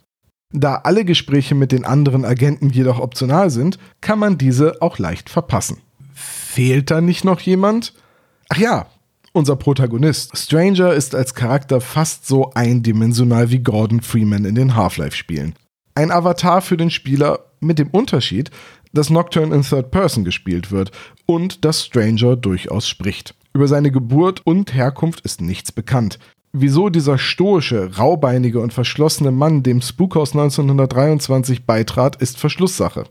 [0.53, 5.29] Da alle Gespräche mit den anderen Agenten jedoch optional sind, kann man diese auch leicht
[5.29, 5.79] verpassen.
[6.13, 7.93] Fehlt da nicht noch jemand?
[8.49, 8.87] Ach ja,
[9.37, 10.35] unser Protagonist.
[10.35, 15.53] Stranger ist als Charakter fast so eindimensional wie Gordon Freeman in den Half-Life-Spielen.
[15.93, 18.49] Ein Avatar für den Spieler mit dem Unterschied,
[18.93, 20.91] dass Nocturne in Third Person gespielt wird
[21.27, 23.35] und dass Stranger durchaus spricht.
[23.53, 26.17] Über seine Geburt und Herkunft ist nichts bekannt.
[26.51, 33.05] Wieso dieser stoische, raubeinige und verschlossene Mann dem Spookhaus 1923 beitrat, ist Verschlusssache.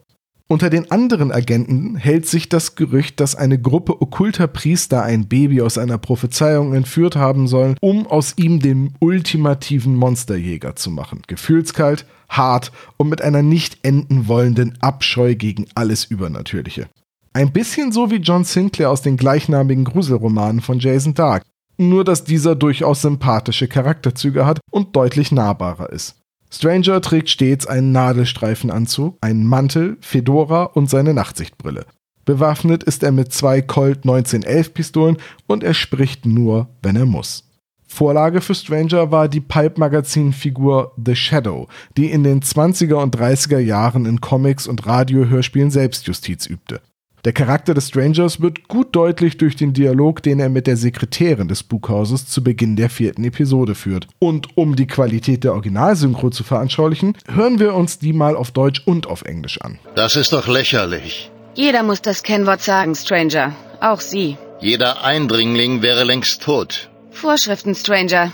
[0.48, 5.60] Unter den anderen Agenten hält sich das Gerücht, dass eine Gruppe okkulter Priester ein Baby
[5.60, 11.22] aus einer Prophezeiung entführt haben sollen, um aus ihm den ultimativen Monsterjäger zu machen.
[11.26, 16.88] Gefühlskalt, hart und mit einer nicht enden wollenden Abscheu gegen alles Übernatürliche.
[17.32, 21.42] Ein bisschen so wie John Sinclair aus den gleichnamigen Gruselromanen von Jason Dark,
[21.76, 26.14] nur dass dieser durchaus sympathische Charakterzüge hat und deutlich nahbarer ist.
[26.50, 31.86] Stranger trägt stets einen Nadelstreifenanzug, einen Mantel, Fedora und seine Nachtsichtbrille.
[32.24, 37.44] Bewaffnet ist er mit zwei Colt 1911 Pistolen und er spricht nur, wenn er muss.
[37.86, 44.06] Vorlage für Stranger war die Pulp-Magazin-Figur The Shadow, die in den 20er und 30er Jahren
[44.06, 46.80] in Comics und Radiohörspielen Selbstjustiz übte.
[47.26, 51.48] Der Charakter des Strangers wird gut deutlich durch den Dialog, den er mit der Sekretärin
[51.48, 54.06] des Bughauses zu Beginn der vierten Episode führt.
[54.20, 58.80] Und um die Qualität der Originalsynchro zu veranschaulichen, hören wir uns die mal auf Deutsch
[58.86, 59.80] und auf Englisch an.
[59.96, 61.32] Das ist doch lächerlich.
[61.54, 63.56] Jeder muss das Kennwort sagen, Stranger.
[63.80, 64.36] Auch Sie.
[64.60, 66.90] Jeder Eindringling wäre längst tot.
[67.10, 68.32] Vorschriften, Stranger.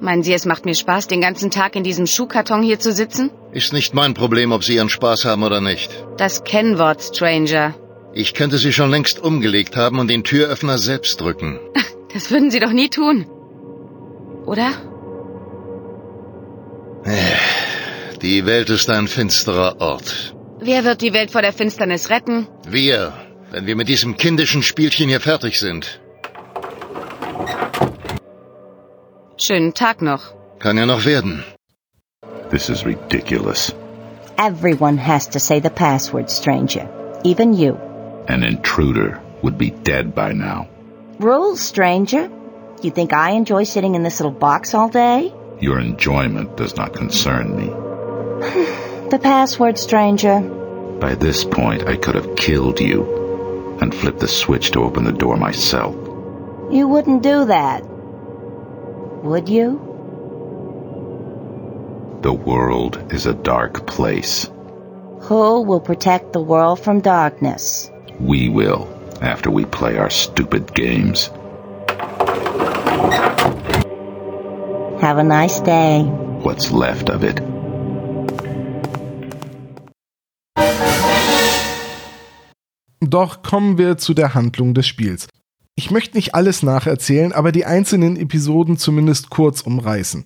[0.00, 3.30] Meinen Sie, es macht mir Spaß, den ganzen Tag in diesem Schuhkarton hier zu sitzen?
[3.52, 5.88] Ist nicht mein Problem, ob Sie Ihren Spaß haben oder nicht.
[6.18, 7.74] Das Kennwort, Stranger.
[8.14, 11.58] Ich könnte sie schon längst umgelegt haben und den Türöffner selbst drücken.
[12.14, 13.26] Das würden Sie doch nie tun.
[14.46, 14.70] Oder?
[18.22, 20.34] Die Welt ist ein finsterer Ort.
[20.60, 22.48] Wer wird die Welt vor der Finsternis retten?
[22.66, 23.12] Wir,
[23.50, 26.00] wenn wir mit diesem kindischen Spielchen hier fertig sind.
[29.36, 30.34] Schönen Tag noch.
[30.58, 31.44] Kann ja noch werden.
[32.50, 33.74] This is ridiculous.
[34.38, 36.88] Everyone has to say the password, stranger.
[37.22, 37.76] Even you.
[38.28, 40.68] An intruder would be dead by now.
[41.18, 42.30] Rules, stranger.
[42.82, 45.32] You think I enjoy sitting in this little box all day?
[45.60, 47.68] Your enjoyment does not concern me.
[49.08, 50.38] The password, stranger.
[51.00, 55.12] By this point, I could have killed you and flipped the switch to open the
[55.12, 55.94] door myself.
[56.70, 57.86] You wouldn't do that.
[59.24, 59.80] Would you?
[62.20, 64.50] The world is a dark place.
[65.22, 67.90] Who will protect the world from darkness?
[68.20, 68.88] We will,
[69.20, 71.30] after we play our stupid games.
[75.00, 76.02] Have a nice day.
[76.42, 77.40] What's left of it.
[83.00, 85.28] Doch kommen wir zu der Handlung des Spiels.
[85.76, 90.24] Ich möchte nicht alles nacherzählen, aber die einzelnen Episoden zumindest kurz umreißen.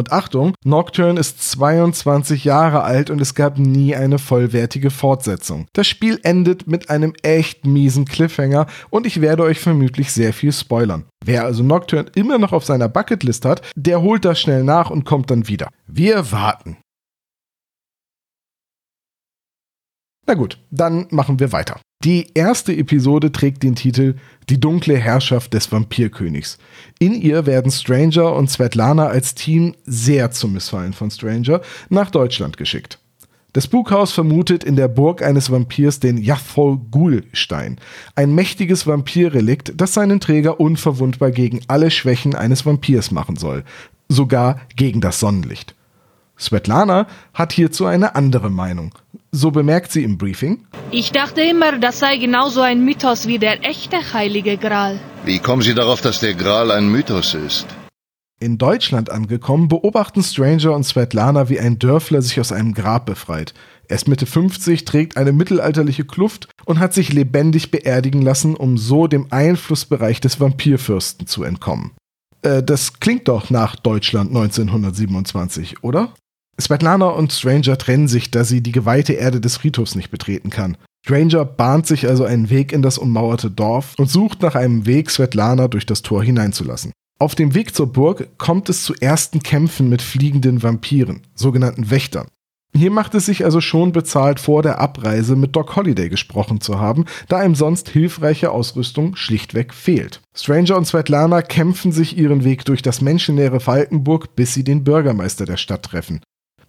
[0.00, 5.66] Und Achtung, Nocturne ist 22 Jahre alt und es gab nie eine vollwertige Fortsetzung.
[5.74, 10.52] Das Spiel endet mit einem echt miesen Cliffhanger und ich werde euch vermutlich sehr viel
[10.52, 11.04] spoilern.
[11.22, 15.04] Wer also Nocturne immer noch auf seiner Bucketlist hat, der holt das schnell nach und
[15.04, 15.68] kommt dann wieder.
[15.86, 16.78] Wir warten.
[20.26, 21.78] Na gut, dann machen wir weiter.
[22.02, 24.14] Die erste Episode trägt den Titel
[24.48, 26.56] Die dunkle Herrschaft des Vampirkönigs.
[26.98, 31.60] In ihr werden Stranger und Svetlana als Team sehr zum Missfallen von Stranger
[31.90, 33.00] nach Deutschland geschickt.
[33.52, 37.78] Das Spukhaus vermutet in der Burg eines Vampirs den Yathol Ghul-Stein,
[38.14, 43.62] ein mächtiges Vampirrelikt, das seinen Träger unverwundbar gegen alle Schwächen eines Vampirs machen soll,
[44.08, 45.74] sogar gegen das Sonnenlicht.
[46.38, 48.94] Svetlana hat hierzu eine andere Meinung.
[49.32, 50.66] So bemerkt sie im Briefing.
[50.90, 54.98] Ich dachte immer, das sei genauso ein Mythos wie der echte Heilige Gral.
[55.24, 57.66] Wie kommen Sie darauf, dass der Gral ein Mythos ist?
[58.40, 63.54] In Deutschland angekommen, beobachten Stranger und Svetlana, wie ein Dörfler sich aus einem Grab befreit.
[63.86, 68.78] Er ist Mitte 50, trägt eine mittelalterliche Kluft und hat sich lebendig beerdigen lassen, um
[68.78, 71.92] so dem Einflussbereich des Vampirfürsten zu entkommen.
[72.42, 76.14] Äh, das klingt doch nach Deutschland 1927, oder?
[76.60, 80.76] Svetlana und Stranger trennen sich, da sie die geweihte Erde des Friedhofs nicht betreten kann.
[81.04, 85.10] Stranger bahnt sich also einen Weg in das ummauerte Dorf und sucht nach einem Weg,
[85.10, 86.92] Svetlana durch das Tor hineinzulassen.
[87.18, 92.28] Auf dem Weg zur Burg kommt es zu ersten Kämpfen mit fliegenden Vampiren, sogenannten Wächtern.
[92.74, 96.78] Hier macht es sich also schon bezahlt, vor der Abreise mit Doc Holliday gesprochen zu
[96.78, 100.20] haben, da ihm sonst hilfreiche Ausrüstung schlichtweg fehlt.
[100.36, 105.46] Stranger und Svetlana kämpfen sich ihren Weg durch das menschenleere Falkenburg, bis sie den Bürgermeister
[105.46, 106.20] der Stadt treffen.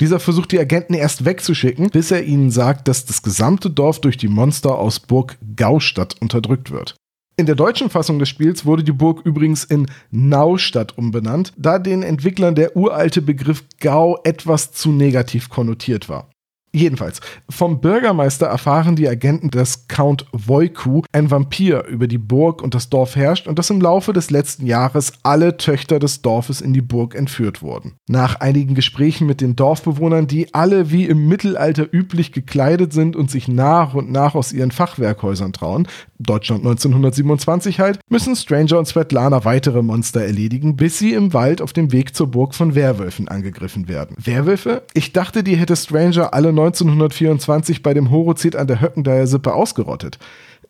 [0.01, 4.17] Dieser versucht die Agenten erst wegzuschicken, bis er ihnen sagt, dass das gesamte Dorf durch
[4.17, 6.95] die Monster aus Burg Gaustadt unterdrückt wird.
[7.37, 12.01] In der deutschen Fassung des Spiels wurde die Burg übrigens in Naustadt umbenannt, da den
[12.01, 16.30] Entwicklern der uralte Begriff Gau etwas zu negativ konnotiert war.
[16.73, 22.73] Jedenfalls, vom Bürgermeister erfahren die Agenten, dass Count Voiku, ein Vampir, über die Burg und
[22.73, 26.71] das Dorf herrscht und dass im Laufe des letzten Jahres alle Töchter des Dorfes in
[26.71, 27.95] die Burg entführt wurden.
[28.07, 33.29] Nach einigen Gesprächen mit den Dorfbewohnern, die alle wie im Mittelalter üblich gekleidet sind und
[33.29, 35.87] sich nach und nach aus ihren Fachwerkhäusern trauen,
[36.19, 41.73] Deutschland 1927 halt, müssen Stranger und Svetlana weitere Monster erledigen, bis sie im Wald auf
[41.73, 44.15] dem Weg zur Burg von Werwölfen angegriffen werden.
[44.23, 44.83] Werwölfe?
[44.93, 50.17] Ich dachte, die hätte Stranger alle 1924 bei dem Horozid an der Höckendaer Sippe ausgerottet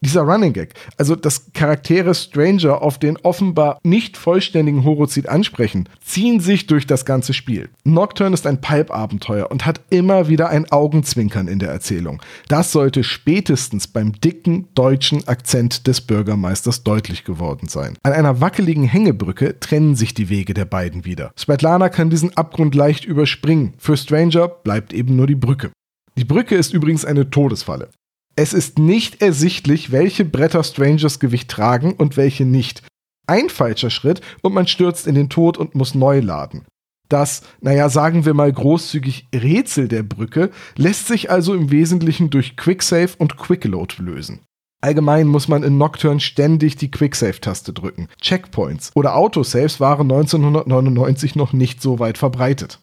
[0.03, 6.39] dieser Running Gag, also dass Charaktere Stranger auf den offenbar nicht vollständigen Horozid ansprechen, ziehen
[6.39, 7.69] sich durch das ganze Spiel.
[7.83, 12.21] Nocturne ist ein Pipe-Abenteuer und hat immer wieder ein Augenzwinkern in der Erzählung.
[12.47, 17.95] Das sollte spätestens beim dicken deutschen Akzent des Bürgermeisters deutlich geworden sein.
[18.01, 21.31] An einer wackeligen Hängebrücke trennen sich die Wege der beiden wieder.
[21.37, 23.75] Svetlana kann diesen Abgrund leicht überspringen.
[23.77, 25.69] Für Stranger bleibt eben nur die Brücke.
[26.17, 27.89] Die Brücke ist übrigens eine Todesfalle.
[28.35, 32.83] Es ist nicht ersichtlich, welche Bretter Strangers Gewicht tragen und welche nicht.
[33.27, 36.65] Ein falscher Schritt und man stürzt in den Tod und muss neu laden.
[37.09, 42.55] Das, naja, sagen wir mal großzügig Rätsel der Brücke lässt sich also im Wesentlichen durch
[42.55, 44.39] Quicksave und Quickload lösen.
[44.81, 48.07] Allgemein muss man in Nocturne ständig die Quicksave-Taste drücken.
[48.19, 52.79] Checkpoints oder Autosaves waren 1999 noch nicht so weit verbreitet.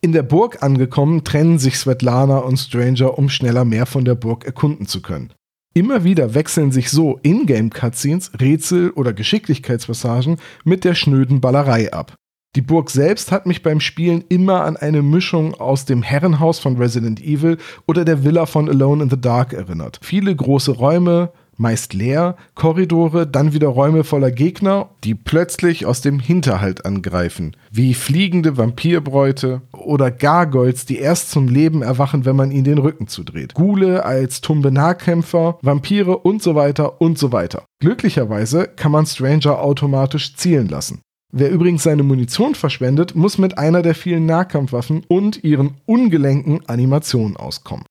[0.00, 4.44] In der Burg angekommen, trennen sich Svetlana und Stranger, um schneller mehr von der Burg
[4.44, 5.32] erkunden zu können.
[5.74, 12.14] Immer wieder wechseln sich so Ingame-Cutscenes, Rätsel oder Geschicklichkeitspassagen mit der schnöden Ballerei ab.
[12.54, 16.76] Die Burg selbst hat mich beim Spielen immer an eine Mischung aus dem Herrenhaus von
[16.76, 19.98] Resident Evil oder der Villa von Alone in the Dark erinnert.
[20.02, 26.18] Viele große Räume, meist leer, Korridore, dann wieder Räume voller Gegner, die plötzlich aus dem
[26.18, 32.64] Hinterhalt angreifen, wie fliegende Vampirbräute oder Gargoyles, die erst zum Leben erwachen, wenn man ihnen
[32.64, 33.54] den Rücken zudreht.
[33.54, 37.64] Gule als Tumbenarkämpfer, Vampire und so weiter und so weiter.
[37.80, 41.02] Glücklicherweise kann man Stranger automatisch zielen lassen.
[41.30, 47.36] Wer übrigens seine Munition verschwendet, muss mit einer der vielen Nahkampfwaffen und ihren ungelenken Animationen
[47.36, 47.84] auskommen.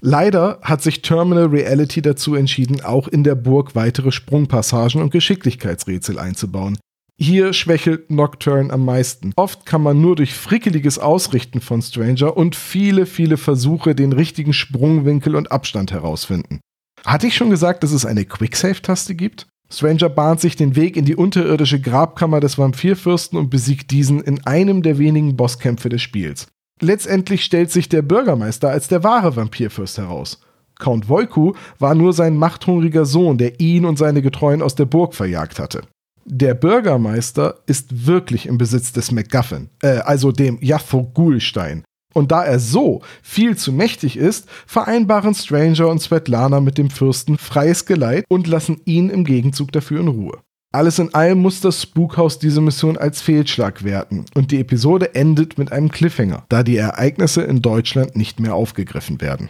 [0.00, 6.18] Leider hat sich Terminal Reality dazu entschieden, auch in der Burg weitere Sprungpassagen und Geschicklichkeitsrätsel
[6.18, 6.78] einzubauen.
[7.20, 9.32] Hier schwächelt Nocturne am meisten.
[9.34, 14.52] Oft kann man nur durch frickeliges Ausrichten von Stranger und viele, viele Versuche den richtigen
[14.52, 16.60] Sprungwinkel und Abstand herausfinden.
[17.04, 19.48] Hatte ich schon gesagt, dass es eine Quicksave-Taste gibt?
[19.68, 24.46] Stranger bahnt sich den Weg in die unterirdische Grabkammer des Vampirfürsten und besiegt diesen in
[24.46, 26.46] einem der wenigen Bosskämpfe des Spiels.
[26.80, 30.40] Letztendlich stellt sich der Bürgermeister als der wahre Vampirfürst heraus.
[30.78, 35.14] Count Voiku war nur sein machthungriger Sohn, der ihn und seine Getreuen aus der Burg
[35.14, 35.82] verjagt hatte.
[36.24, 41.84] Der Bürgermeister ist wirklich im Besitz des MacGuffin, äh, also dem Jaffo-Gulstein.
[42.14, 47.38] Und da er so viel zu mächtig ist, vereinbaren Stranger und Svetlana mit dem Fürsten
[47.38, 50.38] freies Geleit und lassen ihn im Gegenzug dafür in Ruhe.
[50.70, 55.56] Alles in allem muss das Spukhaus diese Mission als Fehlschlag werten und die Episode endet
[55.56, 59.48] mit einem Cliffhanger, da die Ereignisse in Deutschland nicht mehr aufgegriffen werden.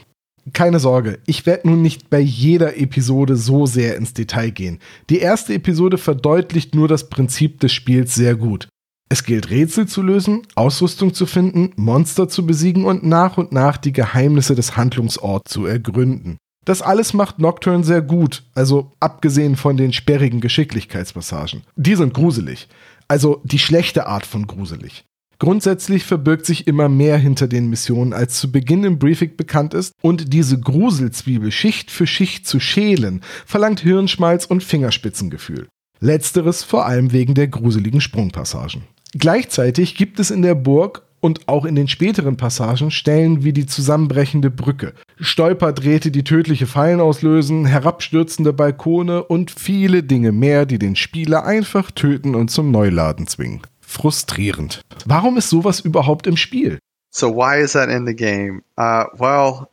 [0.53, 4.79] Keine Sorge, ich werde nun nicht bei jeder Episode so sehr ins Detail gehen.
[5.11, 8.69] Die erste Episode verdeutlicht nur das Prinzip des Spiels sehr gut.
[9.11, 13.77] Es gilt Rätsel zu lösen, Ausrüstung zu finden, Monster zu besiegen und nach und nach
[13.77, 16.37] die Geheimnisse des Handlungsorts zu ergründen.
[16.69, 21.63] Das alles macht Nocturne sehr gut, also abgesehen von den sperrigen Geschicklichkeitspassagen.
[21.77, 22.69] Die sind gruselig.
[23.09, 25.07] Also die schlechte Art von gruselig.
[25.39, 29.95] Grundsätzlich verbirgt sich immer mehr hinter den Missionen, als zu Beginn im Briefing bekannt ist,
[30.03, 35.69] und diese Gruselzwiebel Schicht für Schicht zu schälen, verlangt Hirnschmalz und Fingerspitzengefühl.
[36.01, 38.83] Letzteres vor allem wegen der gruseligen Sprungpassagen.
[39.15, 43.67] Gleichzeitig gibt es in der Burg und auch in den späteren Passagen Stellen wie die
[43.67, 50.97] zusammenbrechende Brücke, Stolperdrähte, die tödliche Fallen auslösen, herabstürzende Balkone und viele Dinge mehr, die den
[50.97, 53.63] Spieler einfach töten und zum Neuladen zwingen.
[53.81, 54.83] Frustrierend.
[55.07, 56.79] Warum ist sowas überhaupt im Spiel?
[57.11, 58.63] So why is that in the game?
[58.79, 59.69] Uh, well,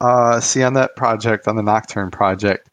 [0.00, 2.68] uh, see on that project, on the Nocturne project,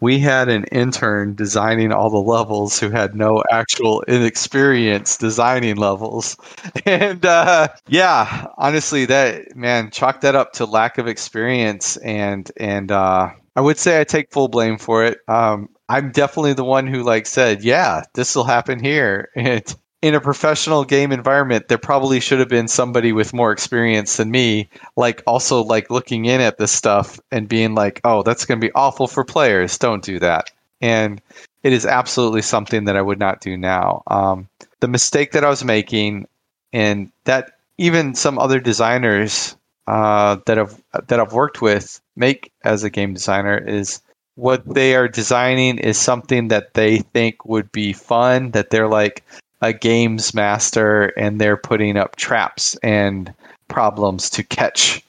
[0.00, 6.36] we had an intern designing all the levels who had no actual inexperience designing levels.
[6.86, 11.96] And uh, yeah, honestly, that man, chalk that up to lack of experience.
[11.98, 15.18] And and uh, I would say I take full blame for it.
[15.28, 19.30] Um, I'm definitely the one who like said, yeah, this will happen here.
[19.36, 19.64] And
[20.00, 24.30] in a professional game environment, there probably should have been somebody with more experience than
[24.30, 28.60] me, like also like looking in at this stuff and being like, oh, that's going
[28.60, 29.76] to be awful for players.
[29.78, 30.50] Don't do that.
[30.80, 31.20] And
[31.64, 34.02] it is absolutely something that I would not do now.
[34.06, 34.48] Um,
[34.80, 36.28] the mistake that I was making,
[36.72, 39.56] and that even some other designers
[39.88, 44.00] uh, that have that I've worked with make as a game designer is
[44.36, 48.52] what they are designing is something that they think would be fun.
[48.52, 49.24] That they're like,
[49.60, 53.32] a games master and they're putting up traps and
[53.68, 55.04] problems to catch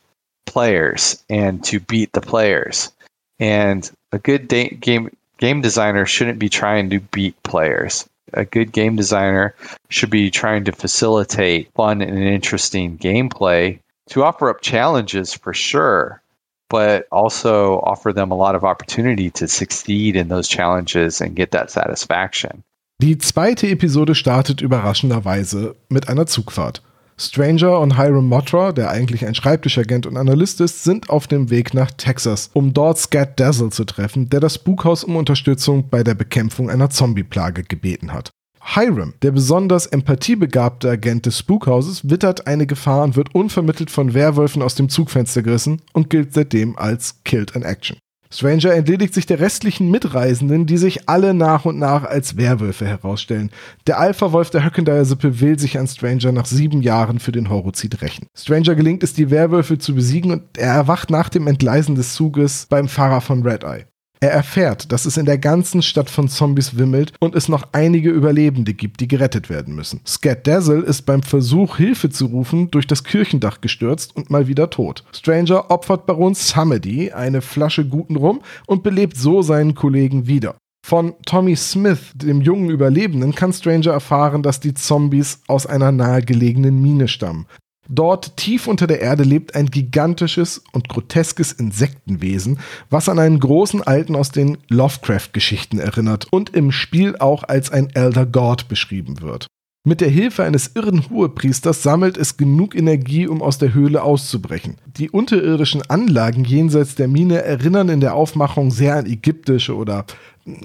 [0.45, 2.91] players and to beat the players.
[3.39, 8.07] And a good da- game game designer shouldn't be trying to beat players.
[8.33, 9.55] A good game designer
[9.89, 13.79] should be trying to facilitate fun and interesting gameplay
[14.09, 16.21] to offer up challenges for sure,
[16.69, 21.51] but also offer them a lot of opportunity to succeed in those challenges and get
[21.51, 22.63] that satisfaction.
[23.01, 26.83] Die zweite Episode startet überraschenderweise mit einer Zugfahrt.
[27.17, 31.73] Stranger und Hiram Motra, der eigentlich ein Schreibtischagent und Analyst ist, sind auf dem Weg
[31.73, 36.13] nach Texas, um dort Scat Dazzle zu treffen, der das Spukhaus um Unterstützung bei der
[36.13, 38.31] Bekämpfung einer Zombie-Plage gebeten hat.
[38.61, 44.61] Hiram, der besonders empathiebegabte Agent des Spukhauses, wittert eine Gefahr und wird unvermittelt von Werwölfen
[44.61, 47.97] aus dem Zugfenster gerissen und gilt seitdem als Killed in Action.
[48.31, 53.49] Stranger entledigt sich der restlichen Mitreisenden, die sich alle nach und nach als Werwölfe herausstellen.
[53.87, 58.27] Der Alpha-Wolf der Höckendyer-Sippe will sich an Stranger nach sieben Jahren für den Horrozid rächen.
[58.35, 62.67] Stranger gelingt es, die Werwölfe zu besiegen und er erwacht nach dem Entgleisen des Zuges
[62.69, 63.85] beim Fahrer von Red Eye.
[64.21, 68.09] Er erfährt, dass es in der ganzen Stadt von Zombies wimmelt und es noch einige
[68.09, 70.01] Überlebende gibt, die gerettet werden müssen.
[70.05, 74.69] Scat Dazzle ist beim Versuch, Hilfe zu rufen, durch das Kirchendach gestürzt und mal wieder
[74.69, 75.05] tot.
[75.13, 80.55] Stranger opfert Baron Samedi eine Flasche guten Rum und belebt so seinen Kollegen wieder.
[80.85, 86.81] Von Tommy Smith, dem jungen Überlebenden, kann Stranger erfahren, dass die Zombies aus einer nahegelegenen
[86.81, 87.45] Mine stammen.
[87.91, 92.59] Dort tief unter der Erde lebt ein gigantisches und groteskes Insektenwesen,
[92.91, 97.89] was an einen großen Alten aus den Lovecraft-Geschichten erinnert und im Spiel auch als ein
[97.89, 99.47] Elder God beschrieben wird.
[99.83, 104.75] Mit der Hilfe eines irren Hohepriesters sammelt es genug Energie, um aus der Höhle auszubrechen.
[104.85, 110.05] Die unterirdischen Anlagen jenseits der Mine erinnern in der Aufmachung sehr an ägyptische oder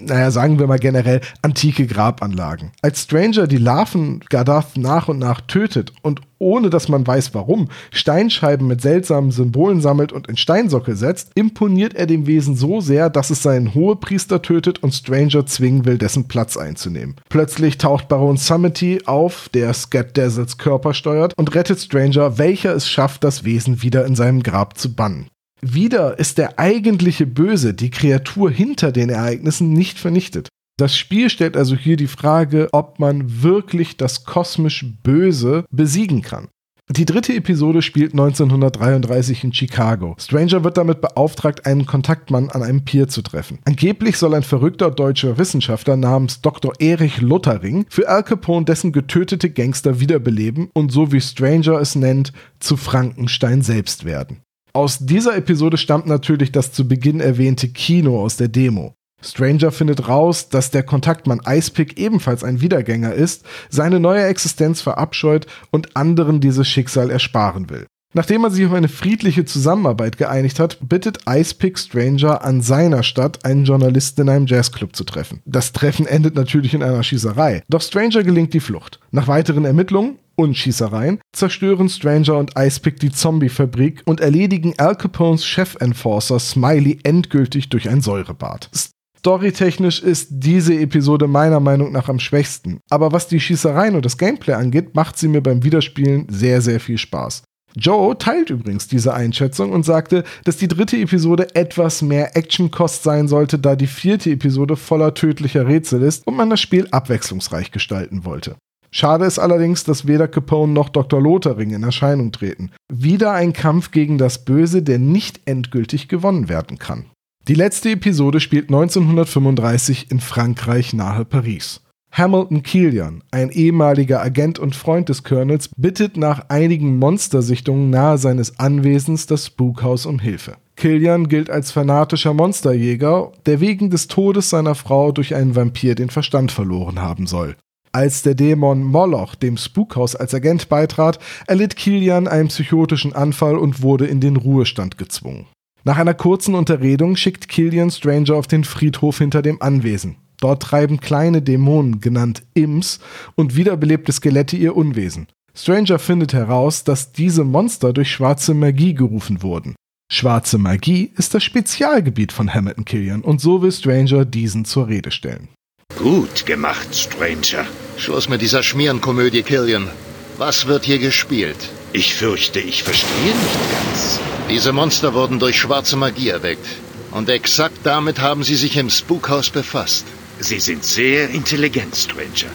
[0.06, 2.72] naja, sagen wir mal generell, antike Grabanlagen.
[2.82, 7.68] Als Stranger die Larven Gardath nach und nach tötet und ohne dass man weiß warum,
[7.90, 13.08] Steinscheiben mit seltsamen Symbolen sammelt und in Steinsockel setzt, imponiert er dem Wesen so sehr,
[13.08, 17.16] dass es seinen Hohepriester tötet und Stranger zwingen will, dessen Platz einzunehmen.
[17.30, 22.88] Plötzlich taucht Baron Summity auf, der Scat Dazzles Körper steuert und rettet Stranger, welcher es
[22.88, 25.28] schafft, das Wesen wieder in seinem Grab zu bannen.
[25.66, 30.48] Wieder ist der eigentliche Böse, die Kreatur hinter den Ereignissen, nicht vernichtet.
[30.76, 36.48] Das Spiel stellt also hier die Frage, ob man wirklich das kosmisch Böse besiegen kann.
[36.90, 40.14] Die dritte Episode spielt 1933 in Chicago.
[40.20, 43.58] Stranger wird damit beauftragt, einen Kontaktmann an einem Pier zu treffen.
[43.64, 46.74] Angeblich soll ein verrückter deutscher Wissenschaftler namens Dr.
[46.78, 52.34] Erich Luthering für Al Capone dessen getötete Gangster wiederbeleben und so wie Stranger es nennt,
[52.60, 54.42] zu Frankenstein selbst werden.
[54.76, 58.96] Aus dieser Episode stammt natürlich das zu Beginn erwähnte Kino aus der Demo.
[59.22, 65.46] Stranger findet raus, dass der Kontaktmann Icepick ebenfalls ein Wiedergänger ist, seine neue Existenz verabscheut
[65.70, 67.86] und anderen dieses Schicksal ersparen will.
[68.16, 73.44] Nachdem er sich auf eine friedliche Zusammenarbeit geeinigt hat, bittet Icepick Stranger an seiner Stadt
[73.44, 75.42] einen Journalisten in einem Jazzclub zu treffen.
[75.46, 79.00] Das Treffen endet natürlich in einer Schießerei, doch Stranger gelingt die Flucht.
[79.10, 85.44] Nach weiteren Ermittlungen und Schießereien zerstören Stranger und Icepick die Zombie-Fabrik und erledigen Al Capones
[85.44, 88.70] Chef-Enforcer Smiley endgültig durch ein Säurebad.
[89.18, 94.18] Storytechnisch ist diese Episode meiner Meinung nach am schwächsten, aber was die Schießereien und das
[94.18, 97.42] Gameplay angeht, macht sie mir beim Wiederspielen sehr, sehr viel Spaß.
[97.76, 103.26] Joe teilt übrigens diese Einschätzung und sagte, dass die dritte Episode etwas mehr Actionkost sein
[103.28, 108.24] sollte, da die vierte Episode voller tödlicher Rätsel ist und man das Spiel abwechslungsreich gestalten
[108.24, 108.56] wollte.
[108.92, 111.20] Schade ist allerdings, dass weder Capone noch Dr.
[111.20, 112.70] Lothering in Erscheinung treten.
[112.92, 117.06] Wieder ein Kampf gegen das Böse, der nicht endgültig gewonnen werden kann.
[117.48, 121.83] Die letzte Episode spielt 1935 in Frankreich nahe Paris.
[122.16, 128.60] Hamilton Killian, ein ehemaliger Agent und Freund des Colonels, bittet nach einigen Monstersichtungen nahe seines
[128.60, 130.54] Anwesens das Spukhaus um Hilfe.
[130.76, 136.08] Killian gilt als fanatischer Monsterjäger, der wegen des Todes seiner Frau durch einen Vampir den
[136.08, 137.56] Verstand verloren haben soll.
[137.90, 143.82] Als der Dämon Moloch dem Spukhaus als Agent beitrat, erlitt Kilian einen psychotischen Anfall und
[143.82, 145.46] wurde in den Ruhestand gezwungen.
[145.82, 150.16] Nach einer kurzen Unterredung schickt Killian Stranger auf den Friedhof hinter dem Anwesen.
[150.44, 153.00] Dort treiben kleine Dämonen, genannt Imps,
[153.34, 155.26] und wiederbelebte Skelette ihr Unwesen.
[155.54, 159.74] Stranger findet heraus, dass diese Monster durch schwarze Magie gerufen wurden.
[160.12, 165.12] Schwarze Magie ist das Spezialgebiet von Hamilton Killian und so will Stranger diesen zur Rede
[165.12, 165.48] stellen.
[165.96, 167.64] Gut gemacht, Stranger.
[167.96, 169.88] Schluss mit dieser Schmierenkomödie, Killian.
[170.36, 171.70] Was wird hier gespielt?
[171.94, 174.20] Ich fürchte, ich verstehe nicht ganz.
[174.50, 176.66] Diese Monster wurden durch schwarze Magie erweckt.
[177.12, 180.04] Und exakt damit haben sie sich im Spukhaus befasst.
[180.40, 182.52] Sie sind sehr intelligent, Stranger.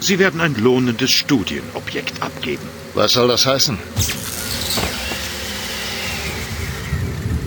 [0.00, 2.68] Sie werden ein lohnendes Studienobjekt abgeben.
[2.94, 3.78] Was soll das heißen?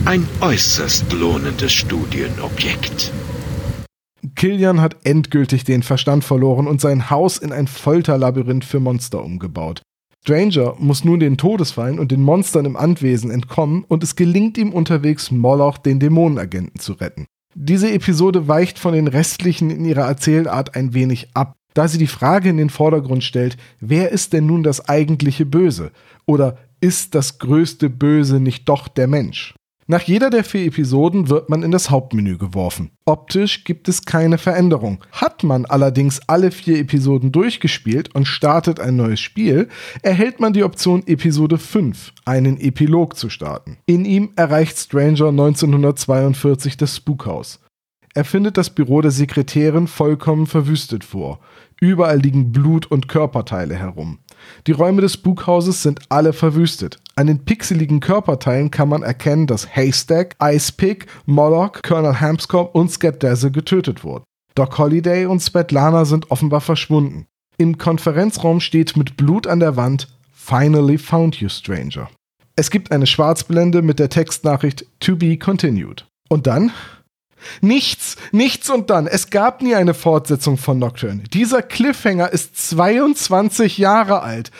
[0.04, 3.12] Ein äußerst lohnendes Studienobjekt.
[4.34, 9.82] Killian hat endgültig den Verstand verloren und sein Haus in ein Folterlabyrinth für Monster umgebaut.
[10.22, 14.72] Stranger muss nun den Todesfallen und den Monstern im Anwesen entkommen und es gelingt ihm
[14.72, 17.26] unterwegs, Moloch, den Dämonenagenten, zu retten.
[17.54, 22.06] Diese Episode weicht von den restlichen in ihrer Erzählart ein wenig ab, da sie die
[22.06, 25.92] Frage in den Vordergrund stellt, wer ist denn nun das eigentliche Böse?
[26.26, 29.54] Oder ist das größte Böse nicht doch der Mensch?
[29.90, 32.90] Nach jeder der vier Episoden wird man in das Hauptmenü geworfen.
[33.06, 35.02] Optisch gibt es keine Veränderung.
[35.12, 39.68] Hat man allerdings alle vier Episoden durchgespielt und startet ein neues Spiel,
[40.02, 43.78] erhält man die Option Episode 5, einen Epilog zu starten.
[43.86, 47.58] In ihm erreicht Stranger 1942 das Spukhaus.
[48.14, 51.40] Er findet das Büro der Sekretärin vollkommen verwüstet vor.
[51.80, 54.18] Überall liegen Blut und Körperteile herum.
[54.66, 56.98] Die Räume des Spukhauses sind alle verwüstet.
[57.16, 63.22] An den pixeligen Körperteilen kann man erkennen, dass Haystack, Icepick, Moloch, Colonel Hampscombe und Scat
[63.22, 64.24] Dazzle getötet wurden.
[64.54, 67.26] Doc Holliday und Svetlana sind offenbar verschwunden.
[67.58, 72.08] Im Konferenzraum steht mit Blut an der Wand Finally found you, Stranger.
[72.56, 76.06] Es gibt eine Schwarzblende mit der Textnachricht To be continued.
[76.28, 76.72] Und dann
[77.60, 79.06] Nichts, nichts und dann.
[79.06, 81.22] Es gab nie eine Fortsetzung von Nocturne.
[81.32, 84.50] Dieser Cliffhanger ist 22 Jahre alt.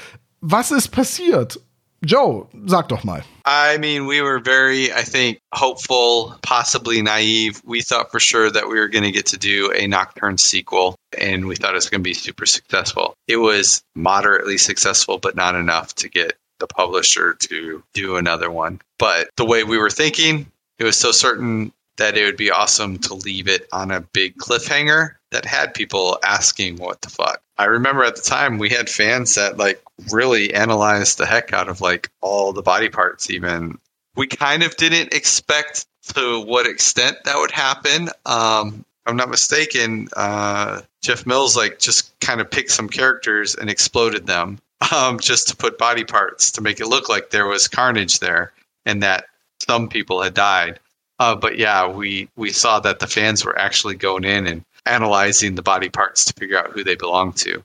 [0.40, 1.60] Was ist passiert?
[2.04, 3.24] Joe, sag doch mal.
[3.44, 7.60] I mean, we were very, I think, hopeful, possibly naive.
[7.64, 10.94] We thought for sure that we were going to get to do a Nocturne sequel,
[11.18, 13.14] and we thought it was going to be super successful.
[13.26, 18.80] It was moderately successful, but not enough to get the publisher to do another one.
[18.98, 20.46] But the way we were thinking,
[20.78, 24.36] it was so certain that it would be awesome to leave it on a big
[24.36, 27.42] cliffhanger that had people asking what the fuck.
[27.58, 29.82] I remember at the time we had fans that like
[30.12, 33.78] really analyzed the heck out of like all the body parts even.
[34.16, 38.08] We kind of didn't expect to what extent that would happen.
[38.24, 43.70] Um, I'm not mistaken, uh, Jeff Mills like just kind of picked some characters and
[43.70, 44.58] exploded them
[44.92, 48.52] um, just to put body parts to make it look like there was carnage there
[48.86, 49.26] and that
[49.66, 50.78] some people had died.
[51.18, 55.54] Uh, but yeah, we we saw that the fans were actually going in and analyzing
[55.54, 57.62] the body parts to figure out who they belong to.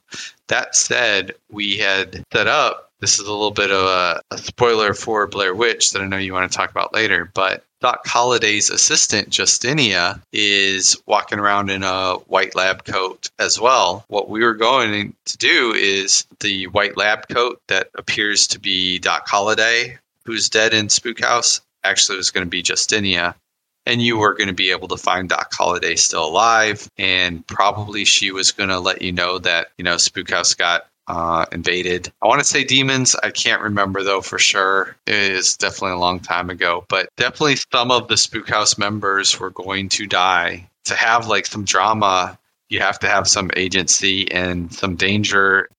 [0.48, 2.92] That said, we had set up.
[3.00, 6.18] This is a little bit of a, a spoiler for Blair Witch that I know
[6.18, 11.84] you want to talk about later, but Doc Holliday's assistant, Justinia, is walking around in
[11.84, 14.06] a white lab coat as well.
[14.08, 19.00] What we were going to do is the white lab coat that appears to be
[19.00, 23.36] Doc Holliday, who's dead in Spook House, actually was going to be Justinia
[23.86, 28.06] and you were going to be able to find Doc Holliday still alive, and probably
[28.06, 32.12] she was going to let you know that you know Spook House got uh, invaded.
[32.22, 33.16] I want to say demons.
[33.22, 34.96] I can't remember though for sure.
[35.06, 39.40] It is definitely a long time ago, but definitely some of the Spook House members
[39.40, 40.70] were going to die.
[40.86, 42.38] To have like some drama,
[42.70, 45.70] you have to have some agency and some danger.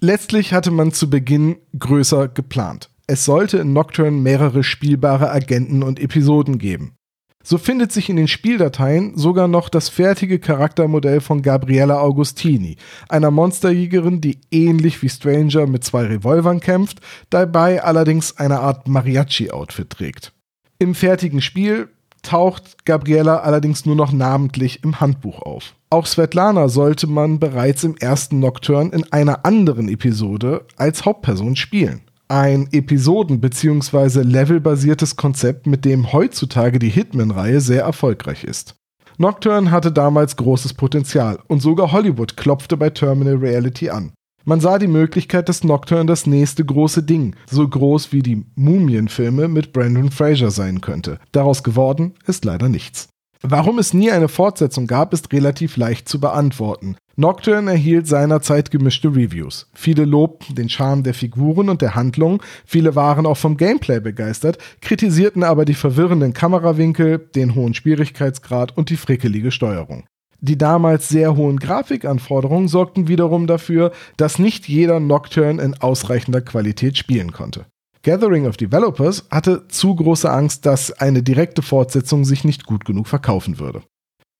[0.00, 2.90] Letztlich hatte man zu Beginn größer geplant.
[3.06, 6.96] Es sollte in Nocturne mehrere spielbare Agenten und Episoden geben.
[7.42, 12.76] So findet sich in den Spieldateien sogar noch das fertige Charaktermodell von Gabriella Augustini,
[13.08, 19.90] einer Monsterjägerin, die ähnlich wie Stranger mit zwei Revolvern kämpft, dabei allerdings eine Art Mariachi-Outfit
[19.90, 20.32] trägt.
[20.80, 21.88] Im fertigen Spiel
[22.22, 25.76] taucht Gabriella allerdings nur noch namentlich im Handbuch auf.
[25.96, 32.02] Auch Svetlana sollte man bereits im ersten Nocturne in einer anderen Episode als Hauptperson spielen.
[32.28, 34.20] Ein Episoden- bzw.
[34.20, 38.74] levelbasiertes Konzept, mit dem heutzutage die Hitman-Reihe sehr erfolgreich ist.
[39.16, 44.12] Nocturne hatte damals großes Potenzial und sogar Hollywood klopfte bei Terminal Reality an.
[44.44, 49.48] Man sah die Möglichkeit, dass Nocturne das nächste große Ding, so groß wie die Mumienfilme
[49.48, 51.20] mit Brandon Fraser sein könnte.
[51.32, 53.08] Daraus geworden ist leider nichts.
[53.42, 56.96] Warum es nie eine Fortsetzung gab, ist relativ leicht zu beantworten.
[57.16, 59.70] Nocturne erhielt seinerzeit gemischte Reviews.
[59.74, 64.58] Viele lobten den Charme der Figuren und der Handlung, viele waren auch vom Gameplay begeistert,
[64.82, 70.04] kritisierten aber die verwirrenden Kamerawinkel, den hohen Schwierigkeitsgrad und die frickelige Steuerung.
[70.40, 76.98] Die damals sehr hohen Grafikanforderungen sorgten wiederum dafür, dass nicht jeder Nocturne in ausreichender Qualität
[76.98, 77.64] spielen konnte.
[78.06, 83.08] Gathering of Developers hatte zu große Angst, dass eine direkte Fortsetzung sich nicht gut genug
[83.08, 83.82] verkaufen würde.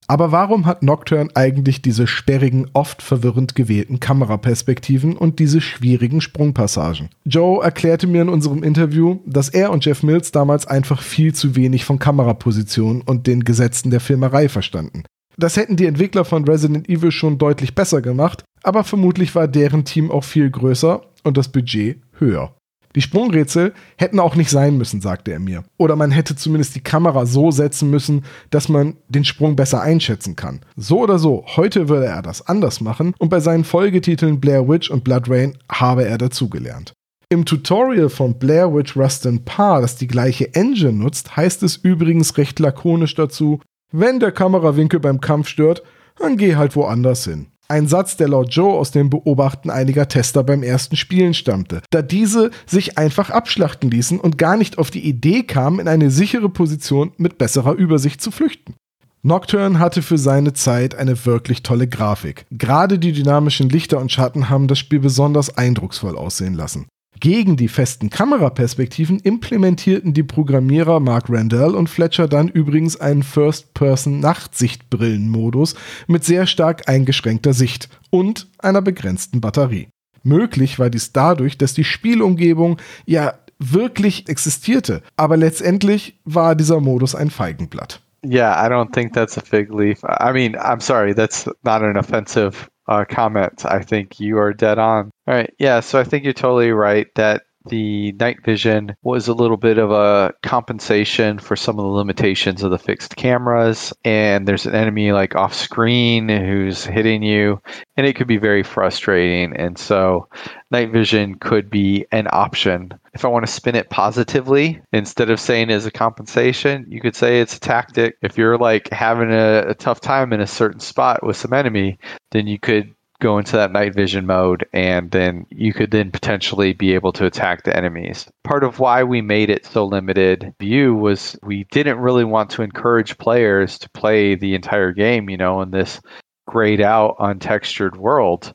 [0.06, 7.08] Aber warum hat Nocturne eigentlich diese sperrigen, oft verwirrend gewählten Kameraperspektiven und diese schwierigen Sprungpassagen?
[7.24, 11.56] Joe erklärte mir in unserem Interview, dass er und Jeff Mills damals einfach viel zu
[11.56, 15.02] wenig von Kamerapositionen und den Gesetzen der Filmerei verstanden.
[15.36, 19.84] Das hätten die Entwickler von Resident Evil schon deutlich besser gemacht, aber vermutlich war deren
[19.84, 22.55] Team auch viel größer und das Budget höher.
[22.97, 25.64] Die Sprungrätsel hätten auch nicht sein müssen, sagte er mir.
[25.76, 30.34] Oder man hätte zumindest die Kamera so setzen müssen, dass man den Sprung besser einschätzen
[30.34, 30.61] kann.
[30.76, 34.90] So oder so, heute würde er das anders machen und bei seinen Folgetiteln Blair Witch
[34.90, 36.94] und Blood Rain habe er dazugelernt.
[37.28, 41.76] Im Tutorial von Blair Witch Rust and Par, das die gleiche Engine nutzt, heißt es
[41.76, 43.61] übrigens recht lakonisch dazu,
[43.92, 45.82] wenn der Kamerawinkel beim Kampf stört,
[46.18, 47.49] dann geh halt woanders hin.
[47.68, 52.00] Ein Satz, der laut Joe aus dem Beobachten einiger Tester beim ersten Spielen stammte, da
[52.00, 56.48] diese sich einfach abschlachten ließen und gar nicht auf die Idee kamen, in eine sichere
[56.48, 58.74] Position mit besserer Übersicht zu flüchten.
[59.22, 62.46] Nocturne hatte für seine Zeit eine wirklich tolle Grafik.
[62.52, 66.86] Gerade die dynamischen Lichter und Schatten haben das Spiel besonders eindrucksvoll aussehen lassen.
[67.18, 75.76] Gegen die festen Kameraperspektiven implementierten die Programmierer Mark Randall und Fletcher dann übrigens einen First-Person-Nachtsichtbrillenmodus
[76.08, 79.88] mit sehr stark eingeschränkter Sicht und einer begrenzten Batterie.
[80.24, 87.14] Möglich war dies dadurch, dass die Spielumgebung ja wirklich existierte, aber letztendlich war dieser Modus
[87.14, 88.02] ein Feigenblatt.
[88.24, 90.02] Yeah, I don't think that's a fig leaf.
[90.02, 93.64] I mean, I'm sorry, that's not an offensive uh, comment.
[93.64, 95.11] I think you are dead on.
[95.26, 95.53] All right.
[95.59, 95.80] Yeah.
[95.80, 99.90] So I think you're totally right that the night vision was a little bit of
[99.90, 103.92] a compensation for some of the limitations of the fixed cameras.
[104.04, 107.60] And there's an enemy like off screen who's hitting you,
[107.96, 109.56] and it could be very frustrating.
[109.56, 110.28] And so,
[110.70, 112.92] night vision could be an option.
[113.14, 117.16] If I want to spin it positively, instead of saying as a compensation, you could
[117.16, 118.16] say it's a tactic.
[118.22, 121.98] If you're like having a, a tough time in a certain spot with some enemy,
[122.30, 122.94] then you could
[123.26, 127.26] go into that night vision mode and then you could then potentially be able to
[127.26, 128.28] attack the enemies.
[128.44, 132.62] Part of why we made it so limited view was we didn't really want to
[132.62, 136.00] encourage players to play the entire game, you know, in this
[136.46, 138.54] grayed out untextured world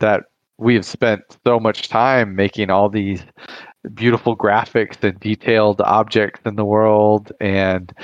[0.00, 0.24] that
[0.58, 3.22] we have spent so much time making all these
[3.94, 7.94] beautiful graphics and detailed objects in the world and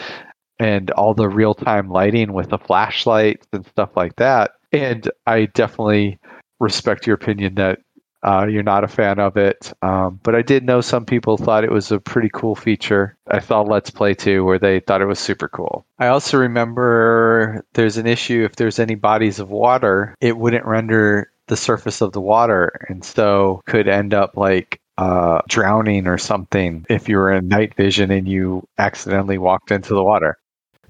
[0.59, 4.53] and all the real-time lighting with the flashlights and stuff like that
[4.83, 6.19] and I definitely
[6.59, 7.81] respect your opinion that
[8.23, 9.73] uh, you're not a fan of it.
[9.83, 13.17] Um, but I did know some people thought it was a pretty cool feature.
[13.29, 15.87] I thought Let's Play too, where they thought it was super cool.
[15.99, 21.31] I also remember there's an issue if there's any bodies of water, it wouldn't render
[21.47, 26.85] the surface of the water, and so could end up like uh, drowning or something
[26.89, 30.39] if you were in night vision and you accidentally walked into the water.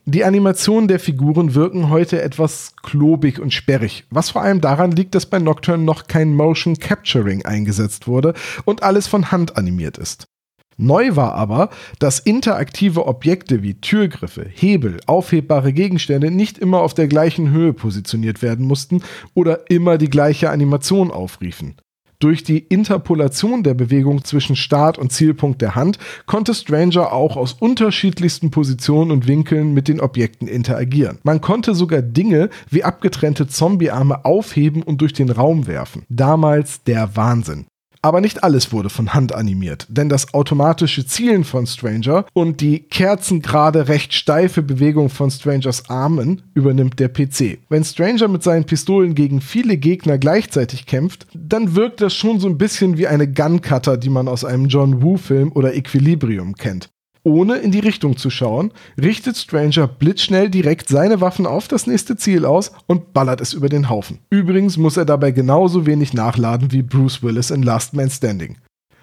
[0.08, 5.16] Die Animationen der Figuren wirken heute etwas klobig und sperrig, was vor allem daran liegt,
[5.16, 8.32] dass bei Nocturne noch kein Motion Capturing eingesetzt wurde
[8.64, 10.28] und alles von Hand animiert ist.
[10.76, 17.08] Neu war aber, dass interaktive Objekte wie Türgriffe, Hebel, aufhebbare Gegenstände nicht immer auf der
[17.08, 19.02] gleichen Höhe positioniert werden mussten
[19.34, 21.74] oder immer die gleiche Animation aufriefen.
[22.18, 27.52] Durch die Interpolation der Bewegung zwischen Start und Zielpunkt der Hand konnte Stranger auch aus
[27.52, 31.18] unterschiedlichsten Positionen und Winkeln mit den Objekten interagieren.
[31.24, 36.04] Man konnte sogar Dinge wie abgetrennte Zombiearme aufheben und durch den Raum werfen.
[36.08, 37.66] Damals der Wahnsinn.
[38.02, 42.80] Aber nicht alles wurde von Hand animiert, denn das automatische Zielen von Stranger und die
[42.80, 47.58] kerzengerade recht steife Bewegung von Strangers Armen übernimmt der PC.
[47.68, 52.48] Wenn Stranger mit seinen Pistolen gegen viele Gegner gleichzeitig kämpft, dann wirkt das schon so
[52.48, 56.90] ein bisschen wie eine Guncutter, die man aus einem John Woo-Film oder Equilibrium kennt
[57.26, 58.70] ohne in die Richtung zu schauen,
[59.02, 63.68] richtet Stranger blitzschnell direkt seine Waffen auf das nächste Ziel aus und ballert es über
[63.68, 64.20] den Haufen.
[64.30, 68.58] Übrigens muss er dabei genauso wenig nachladen wie Bruce Willis in Last Man Standing.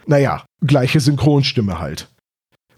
[0.07, 2.07] Naja, gleiche Synchronstimme halt.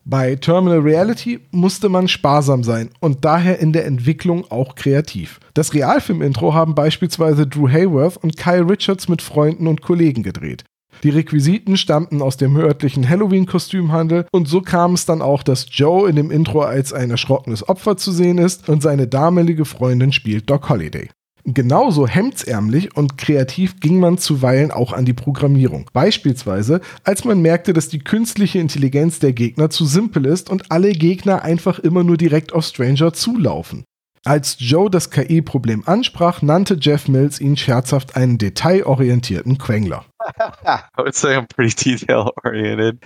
[0.04, 5.40] Bei Terminal Reality musste man sparsam sein und daher in der Entwicklung auch kreativ.
[5.54, 10.64] Das Realfilm-Intro haben beispielsweise Drew Hayworth und Kyle Richards mit Freunden und Kollegen gedreht.
[11.04, 16.10] Die Requisiten stammten aus dem örtlichen Halloween-Kostümhandel und so kam es dann auch, dass Joe
[16.10, 20.50] in dem Intro als ein erschrockenes Opfer zu sehen ist und seine damalige Freundin spielt
[20.50, 21.10] Doc Holliday.
[21.48, 25.92] Genauso hemdsärmlich und kreativ ging man zuweilen auch an die Programmierung.
[25.94, 30.92] Beispielsweise, als man merkte, dass die künstliche Intelligenz der Gegner zu simpel ist und alle
[30.94, 33.84] Gegner einfach immer nur direkt auf Stranger zulaufen.
[34.26, 40.04] Als Joe das KI-Problem ansprach, nannte Jeff Mills ihn scherzhaft einen detailorientierten Quengler.
[40.40, 42.98] I would say I'm pretty detail oriented.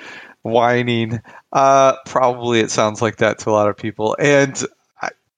[0.43, 1.19] Whining.
[1.51, 4.15] Uh, probably it sounds like that to a lot of people.
[4.17, 4.65] And,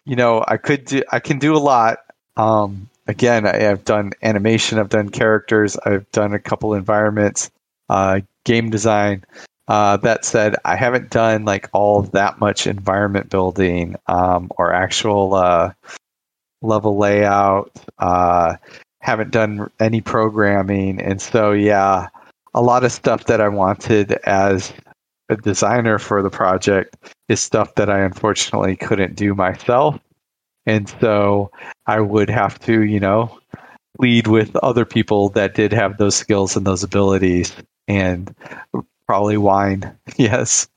[0.06, 1.98] you know, I could do, I can do a lot.
[2.38, 7.50] Um, again, I have done animation, I've done characters, I've done a couple environments,
[7.90, 9.26] uh, game design.
[9.72, 15.34] Uh, that said, I haven't done like all that much environment building um, or actual
[15.34, 15.72] uh,
[16.62, 17.72] level layout.
[17.98, 18.58] Uh,
[19.00, 22.10] haven't done any programming, and so yeah,
[22.54, 24.74] a lot of stuff that I wanted as
[25.30, 26.98] a designer for the project
[27.30, 29.98] is stuff that I unfortunately couldn't do myself,
[30.66, 31.50] and so
[31.88, 33.40] I would have to, you know,
[34.00, 37.54] lead with other people that did have those skills and those abilities
[37.88, 38.36] and
[39.12, 40.70] probably wine, yes,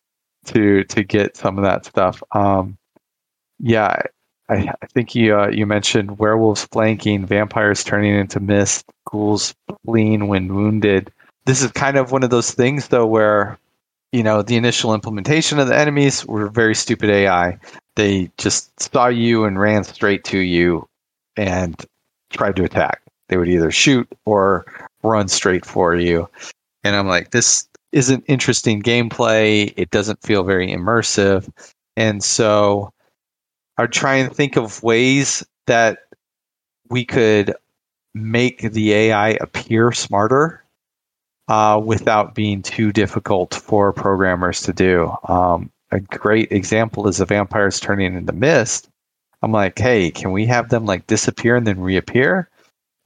[0.44, 2.20] to to get some of that stuff.
[2.32, 2.76] Um,
[3.60, 3.94] yeah,
[4.48, 9.54] I, I think you uh, you mentioned werewolves flanking, vampires turning into mist, ghouls
[9.86, 11.12] fleeing when wounded.
[11.46, 13.56] This is kind of one of those things, though, where
[14.10, 17.60] you know the initial implementation of the enemies were very stupid AI.
[17.94, 20.88] They just saw you and ran straight to you
[21.36, 21.80] and
[22.30, 23.00] tried to attack.
[23.28, 24.66] They would either shoot or
[25.04, 26.28] run straight for you.
[26.82, 29.72] And I'm like, this isn't interesting gameplay.
[29.76, 31.48] It doesn't feel very immersive.
[31.96, 32.92] And so
[33.78, 36.00] I try and think of ways that
[36.90, 37.54] we could
[38.12, 40.64] make the AI appear smarter
[41.46, 45.12] uh, without being too difficult for programmers to do.
[45.28, 48.88] Um, a great example is the vampires turning into mist.
[49.42, 52.50] I'm like, hey, can we have them like disappear and then reappear?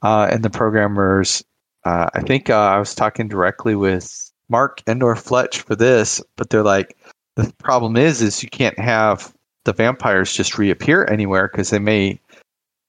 [0.01, 1.43] Uh, and the programmers,
[1.83, 6.49] uh, I think uh, I was talking directly with Mark Endor Fletch for this, but
[6.49, 6.97] they're like,
[7.35, 9.33] the problem is, is you can't have
[9.65, 12.19] the vampires just reappear anywhere because they may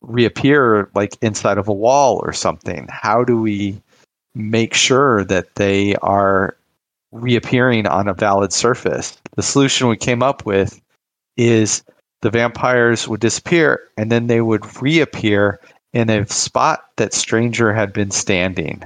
[0.03, 2.87] reappear like inside of a wall or something.
[2.91, 3.81] How do we
[4.35, 6.57] make sure that they are
[7.13, 9.19] reappearing on a valid surface?
[9.37, 10.81] The solution we came up with
[11.37, 11.83] is
[12.23, 15.61] the vampires would disappear and then they would reappear
[15.93, 18.83] in a spot that Stranger had been standing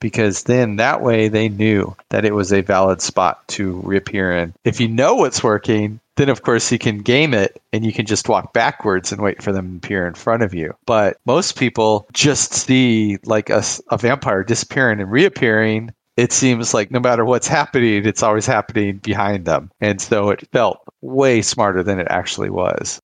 [0.00, 4.54] because then that way they knew that it was a valid spot to reappear in.
[4.64, 8.06] If you know what's working, then of course you can game it and you can
[8.06, 10.74] just walk backwards and wait for them to appear in front of you.
[10.86, 15.92] But most people just see like a, a vampire disappearing and reappearing.
[16.16, 19.70] It seems like no matter what's happening, it's always happening behind them.
[19.80, 23.00] And so it felt way smarter than it actually was.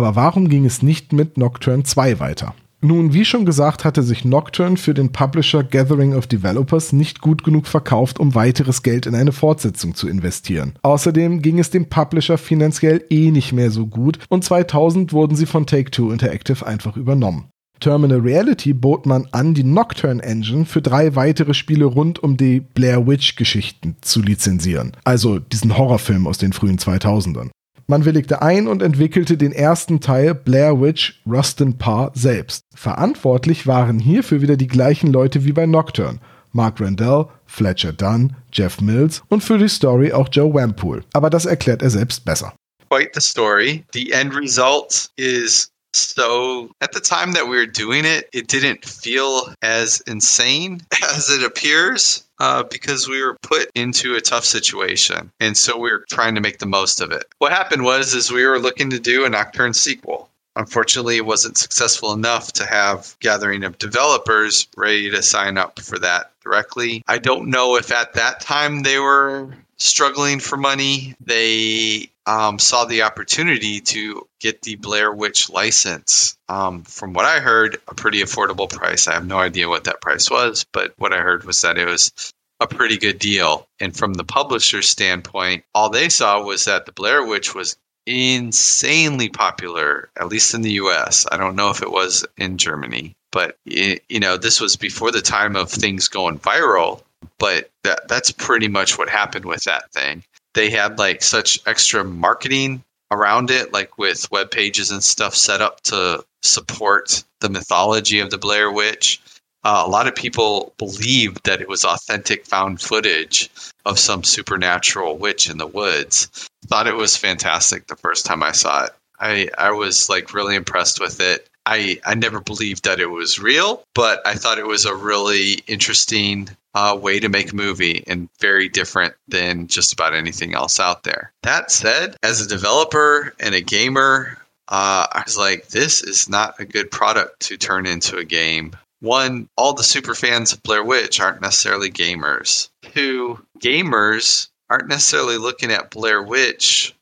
[0.00, 2.54] Aber warum ging es nicht mit Nocturne 2 weiter?
[2.80, 7.44] Nun, wie schon gesagt, hatte sich Nocturne für den Publisher Gathering of Developers nicht gut
[7.44, 10.72] genug verkauft, um weiteres Geld in eine Fortsetzung zu investieren.
[10.80, 15.44] Außerdem ging es dem Publisher finanziell eh nicht mehr so gut und 2000 wurden sie
[15.44, 17.50] von Take-Two Interactive einfach übernommen.
[17.80, 22.60] Terminal Reality bot man an, die Nocturne Engine für drei weitere Spiele rund um die
[22.60, 24.92] Blair Witch Geschichten zu lizenzieren.
[25.04, 27.50] Also diesen Horrorfilm aus den frühen 2000ern.
[27.90, 32.62] Man willigte ein und entwickelte den ersten Teil Blair Witch Rustin Parr selbst.
[32.72, 36.20] Verantwortlich waren hierfür wieder die gleichen Leute wie bei Nocturne.
[36.52, 41.02] Mark Randall, Fletcher Dunn, Jeff Mills und für die Story auch Joe Wampool.
[41.14, 42.54] Aber das erklärt er selbst besser.
[42.88, 43.84] Quite the story.
[43.92, 48.84] The end result is So at the time that we were doing it, it didn't
[48.84, 50.80] feel as insane
[51.14, 52.24] as it appears.
[52.38, 56.40] Uh, because we were put into a tough situation, and so we were trying to
[56.40, 57.26] make the most of it.
[57.36, 60.30] What happened was, is we were looking to do a Nocturne sequel.
[60.56, 65.98] Unfortunately, it wasn't successful enough to have gathering of developers ready to sign up for
[65.98, 67.02] that directly.
[67.06, 71.14] I don't know if at that time they were struggling for money.
[71.20, 76.36] They um, saw the opportunity to get the Blair Witch license.
[76.48, 79.08] Um, from what I heard, a pretty affordable price.
[79.08, 81.86] I have no idea what that price was, but what I heard was that it
[81.86, 83.66] was a pretty good deal.
[83.80, 89.28] And from the publisher's standpoint, all they saw was that the Blair Witch was insanely
[89.28, 91.26] popular, at least in the US.
[91.30, 95.22] I don't know if it was in Germany, but you know, this was before the
[95.22, 97.02] time of things going viral,
[97.38, 100.22] but that that's pretty much what happened with that thing
[100.54, 105.60] they had like such extra marketing around it, like with web pages and stuff set
[105.60, 109.20] up to support the mythology of the Blair Witch.
[109.62, 113.50] Uh, a lot of people believed that it was authentic found footage
[113.84, 116.48] of some supernatural witch in the woods.
[116.66, 118.92] Thought it was fantastic the first time I saw it.
[119.18, 121.49] I, I was like really impressed with it.
[121.70, 125.60] I, I never believed that it was real, but I thought it was a really
[125.68, 130.80] interesting uh, way to make a movie and very different than just about anything else
[130.80, 131.32] out there.
[131.44, 136.58] That said, as a developer and a gamer, uh, I was like, this is not
[136.58, 138.72] a good product to turn into a game.
[138.98, 142.68] One, all the super fans of Blair Witch aren't necessarily gamers.
[142.82, 146.96] Two, gamers aren't necessarily looking at Blair Witch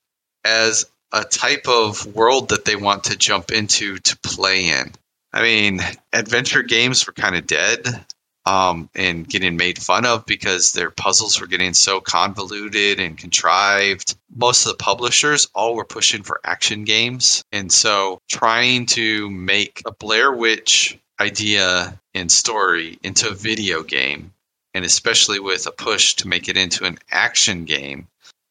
[0.45, 4.93] as a type of world that they want to jump into to play in.
[5.33, 5.81] I mean,
[6.13, 8.05] adventure games were kind of dead
[8.49, 14.17] um, and getting made fun of because their puzzles were getting so convoluted and contrived.
[14.35, 17.45] Most of the publishers all were pushing for action games.
[17.53, 24.33] And so trying to make a Blair Witch idea and story into a video game,
[24.73, 28.09] and especially with a push to make it into an action game,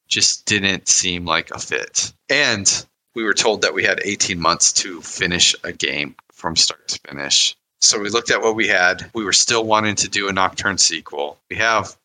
[0.08, 2.14] just didn't seem like a fit.
[2.30, 2.86] And
[3.16, 7.00] we were told that we had 18 months to finish a game from start to
[7.08, 7.56] finish.
[7.80, 9.10] So we looked at what we had.
[9.14, 11.40] We were still wanting to do a Nocturne sequel.
[11.50, 11.96] We have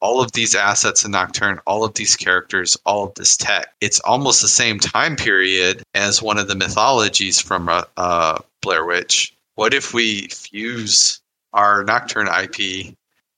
[0.00, 3.72] all of these assets in Nocturne, all of these characters, all of this tech.
[3.80, 8.84] It's almost the same time period as one of the mythologies from uh, uh, Blair
[8.84, 9.32] Witch.
[9.54, 11.20] What if we fuse
[11.52, 12.94] our Nocturne IP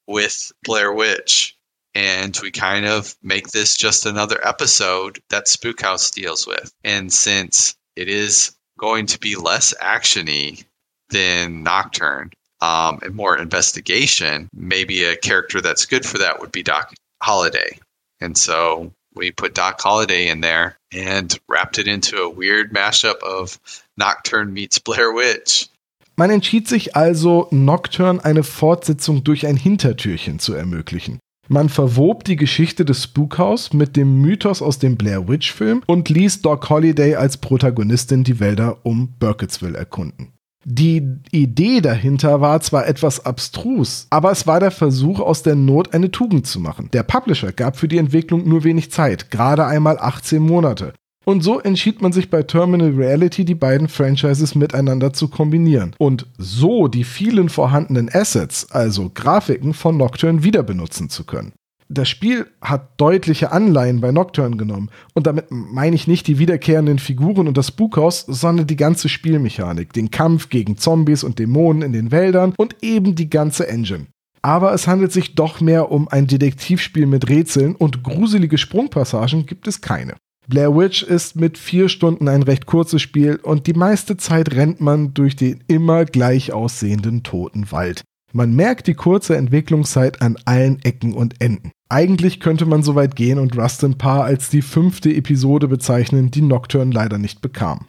[0.07, 1.55] with Blair Witch
[1.95, 6.72] and we kind of make this just another episode that Spook House deals with.
[6.82, 10.64] And since it is going to be less actiony
[11.11, 12.30] than Nocturne
[12.61, 16.92] um, and more investigation, maybe a character that's good for that would be Doc
[17.22, 17.78] Holiday.
[18.20, 23.22] And so we put Doc Holiday in there and wrapped it into a weird mashup
[23.22, 23.59] of
[23.97, 25.68] Nocturne meets Blair Witch.
[26.16, 31.18] Man entschied sich also, Nocturne eine Fortsetzung durch ein Hintertürchen zu ermöglichen.
[31.55, 36.09] Man verwob die Geschichte des Spookhaus mit dem Mythos aus dem Blair Witch Film und
[36.09, 40.32] ließ Doc Holliday als Protagonistin die Wälder um Burkittsville erkunden.
[40.64, 45.94] Die Idee dahinter war zwar etwas abstrus, aber es war der Versuch, aus der Not
[45.94, 46.88] eine Tugend zu machen.
[46.92, 50.92] Der Publisher gab für die Entwicklung nur wenig Zeit, gerade einmal 18 Monate.
[51.25, 56.27] Und so entschied man sich bei Terminal Reality, die beiden Franchises miteinander zu kombinieren und
[56.39, 61.53] so die vielen vorhandenen Assets, also Grafiken von Nocturne wieder benutzen zu können.
[61.89, 66.99] Das Spiel hat deutliche Anleihen bei Nocturne genommen und damit meine ich nicht die wiederkehrenden
[66.99, 71.93] Figuren und das Spukhaus, sondern die ganze Spielmechanik, den Kampf gegen Zombies und Dämonen in
[71.93, 74.07] den Wäldern und eben die ganze Engine.
[74.41, 79.66] Aber es handelt sich doch mehr um ein Detektivspiel mit Rätseln und gruselige Sprungpassagen gibt
[79.66, 80.16] es keine.
[80.47, 84.80] Blair Witch ist mit vier Stunden ein recht kurzes Spiel und die meiste Zeit rennt
[84.80, 88.03] man durch den immer gleich aussehenden toten Wald.
[88.32, 91.70] Man merkt die kurze Entwicklungszeit an allen Ecken und Enden.
[91.88, 96.42] Eigentlich könnte man so weit gehen und Rustin Parr als die fünfte Episode bezeichnen, die
[96.42, 97.86] Nocturne leider nicht bekam.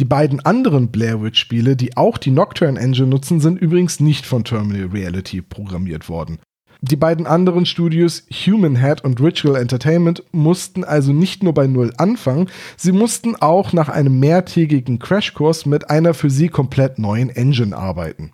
[0.00, 4.26] Die beiden anderen Blair Witch Spiele, die auch die Nocturne Engine nutzen, sind übrigens nicht
[4.26, 6.38] von Terminal Reality programmiert worden.
[6.86, 11.94] Die beiden anderen Studios, Human Head und Ritual Entertainment, mussten also nicht nur bei Null
[11.96, 17.74] anfangen, sie mussten auch nach einem mehrtägigen Crashkurs mit einer für sie komplett neuen Engine
[17.74, 18.32] arbeiten.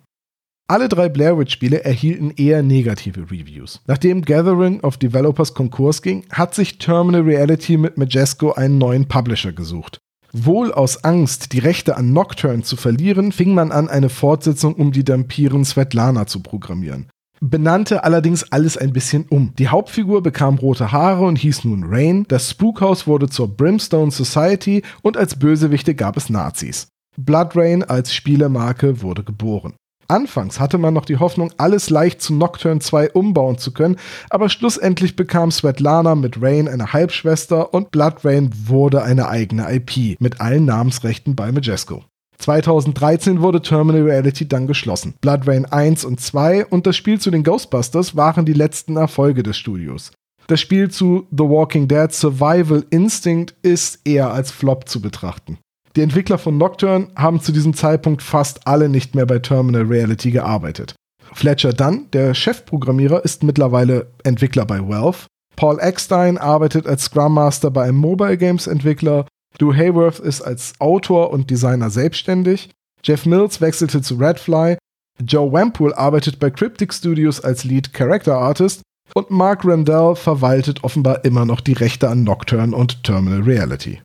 [0.67, 3.79] Alle drei Blair Witch Spiele erhielten eher negative Reviews.
[3.87, 9.53] Nachdem Gathering of Developers Konkurs ging, hat sich Terminal Reality mit Majesco einen neuen Publisher
[9.53, 9.99] gesucht.
[10.33, 14.91] Wohl aus Angst, die Rechte an Nocturne zu verlieren, fing man an, eine Fortsetzung um
[14.91, 17.07] die Dampirin Svetlana zu programmieren
[17.41, 19.53] benannte allerdings alles ein bisschen um.
[19.57, 24.83] Die Hauptfigur bekam rote Haare und hieß nun Rain, das Spookhaus wurde zur Brimstone Society
[25.01, 26.87] und als Bösewichte gab es Nazis.
[27.17, 29.73] Blood Rain als Spielemarke wurde geboren.
[30.07, 33.95] Anfangs hatte man noch die Hoffnung, alles leicht zu Nocturne 2 umbauen zu können,
[34.29, 40.19] aber schlussendlich bekam Svetlana mit Rain eine Halbschwester und Blood Rain wurde eine eigene IP
[40.19, 42.03] mit allen Namensrechten bei Majesco.
[42.41, 45.13] 2013 wurde Terminal Reality dann geschlossen.
[45.21, 49.43] Blood Rain 1 und 2 und das Spiel zu den Ghostbusters waren die letzten Erfolge
[49.43, 50.11] des Studios.
[50.47, 55.59] Das Spiel zu The Walking Dead Survival Instinct ist eher als Flop zu betrachten.
[55.95, 60.31] Die Entwickler von Nocturne haben zu diesem Zeitpunkt fast alle nicht mehr bei Terminal Reality
[60.31, 60.95] gearbeitet.
[61.33, 65.27] Fletcher Dunn, der Chefprogrammierer, ist mittlerweile Entwickler bei Valve.
[65.55, 69.25] Paul Eckstein arbeitet als Scrum Master bei einem Mobile Games Entwickler.
[69.61, 72.71] Lou Hayworth ist als Autor und Designer selbstständig.
[73.03, 74.77] Jeff Mills wechselte zu Redfly.
[75.23, 78.81] Joe Wampool arbeitet bei Cryptic Studios als Lead Character Artist.
[79.13, 84.01] Und Mark Randall verwaltet offenbar immer noch die Rechte an Nocturne und Terminal Reality.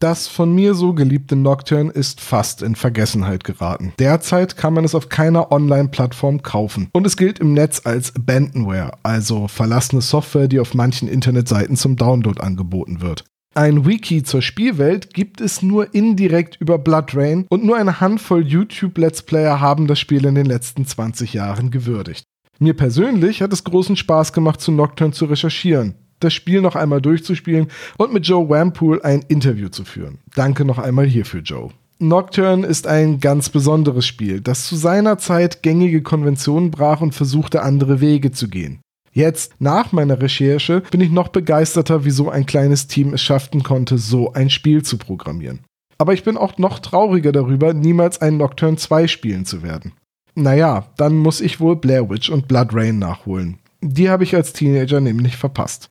[0.00, 3.92] Das von mir so geliebte Nocturne ist fast in Vergessenheit geraten.
[3.98, 6.88] Derzeit kann man es auf keiner Online-Plattform kaufen.
[6.94, 11.96] Und es gilt im Netz als Abandonware, also verlassene Software, die auf manchen Internetseiten zum
[11.96, 13.24] Download angeboten wird.
[13.54, 18.46] Ein Wiki zur Spielwelt gibt es nur indirekt über Blood Rain und nur eine Handvoll
[18.46, 22.24] YouTube-Let's Player haben das Spiel in den letzten 20 Jahren gewürdigt.
[22.58, 27.00] Mir persönlich hat es großen Spaß gemacht, zu Nocturne zu recherchieren das Spiel noch einmal
[27.00, 27.68] durchzuspielen
[27.98, 30.18] und mit Joe Wampool ein Interview zu führen.
[30.34, 31.70] Danke noch einmal hierfür, Joe.
[31.98, 37.62] Nocturne ist ein ganz besonderes Spiel, das zu seiner Zeit gängige Konventionen brach und versuchte,
[37.62, 38.80] andere Wege zu gehen.
[39.12, 43.62] Jetzt, nach meiner Recherche, bin ich noch begeisterter, wie so ein kleines Team es schaffen
[43.62, 45.60] konnte, so ein Spiel zu programmieren.
[45.98, 49.92] Aber ich bin auch noch trauriger darüber, niemals ein Nocturne 2 spielen zu werden.
[50.34, 53.58] Naja, dann muss ich wohl Blair Witch und Blood Rain nachholen.
[53.82, 55.89] Die habe ich als Teenager nämlich verpasst.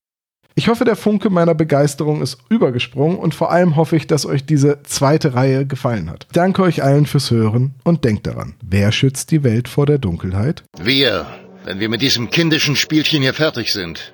[0.60, 4.46] Ich hoffe, der Funke meiner Begeisterung ist übergesprungen und vor allem hoffe ich, dass euch
[4.46, 6.28] diese zweite Reihe gefallen hat.
[6.34, 10.66] Danke euch allen fürs Hören und denkt daran, wer schützt die Welt vor der Dunkelheit?
[10.78, 11.28] Wir,
[11.64, 14.14] wenn wir mit diesem kindischen Spielchen hier fertig sind.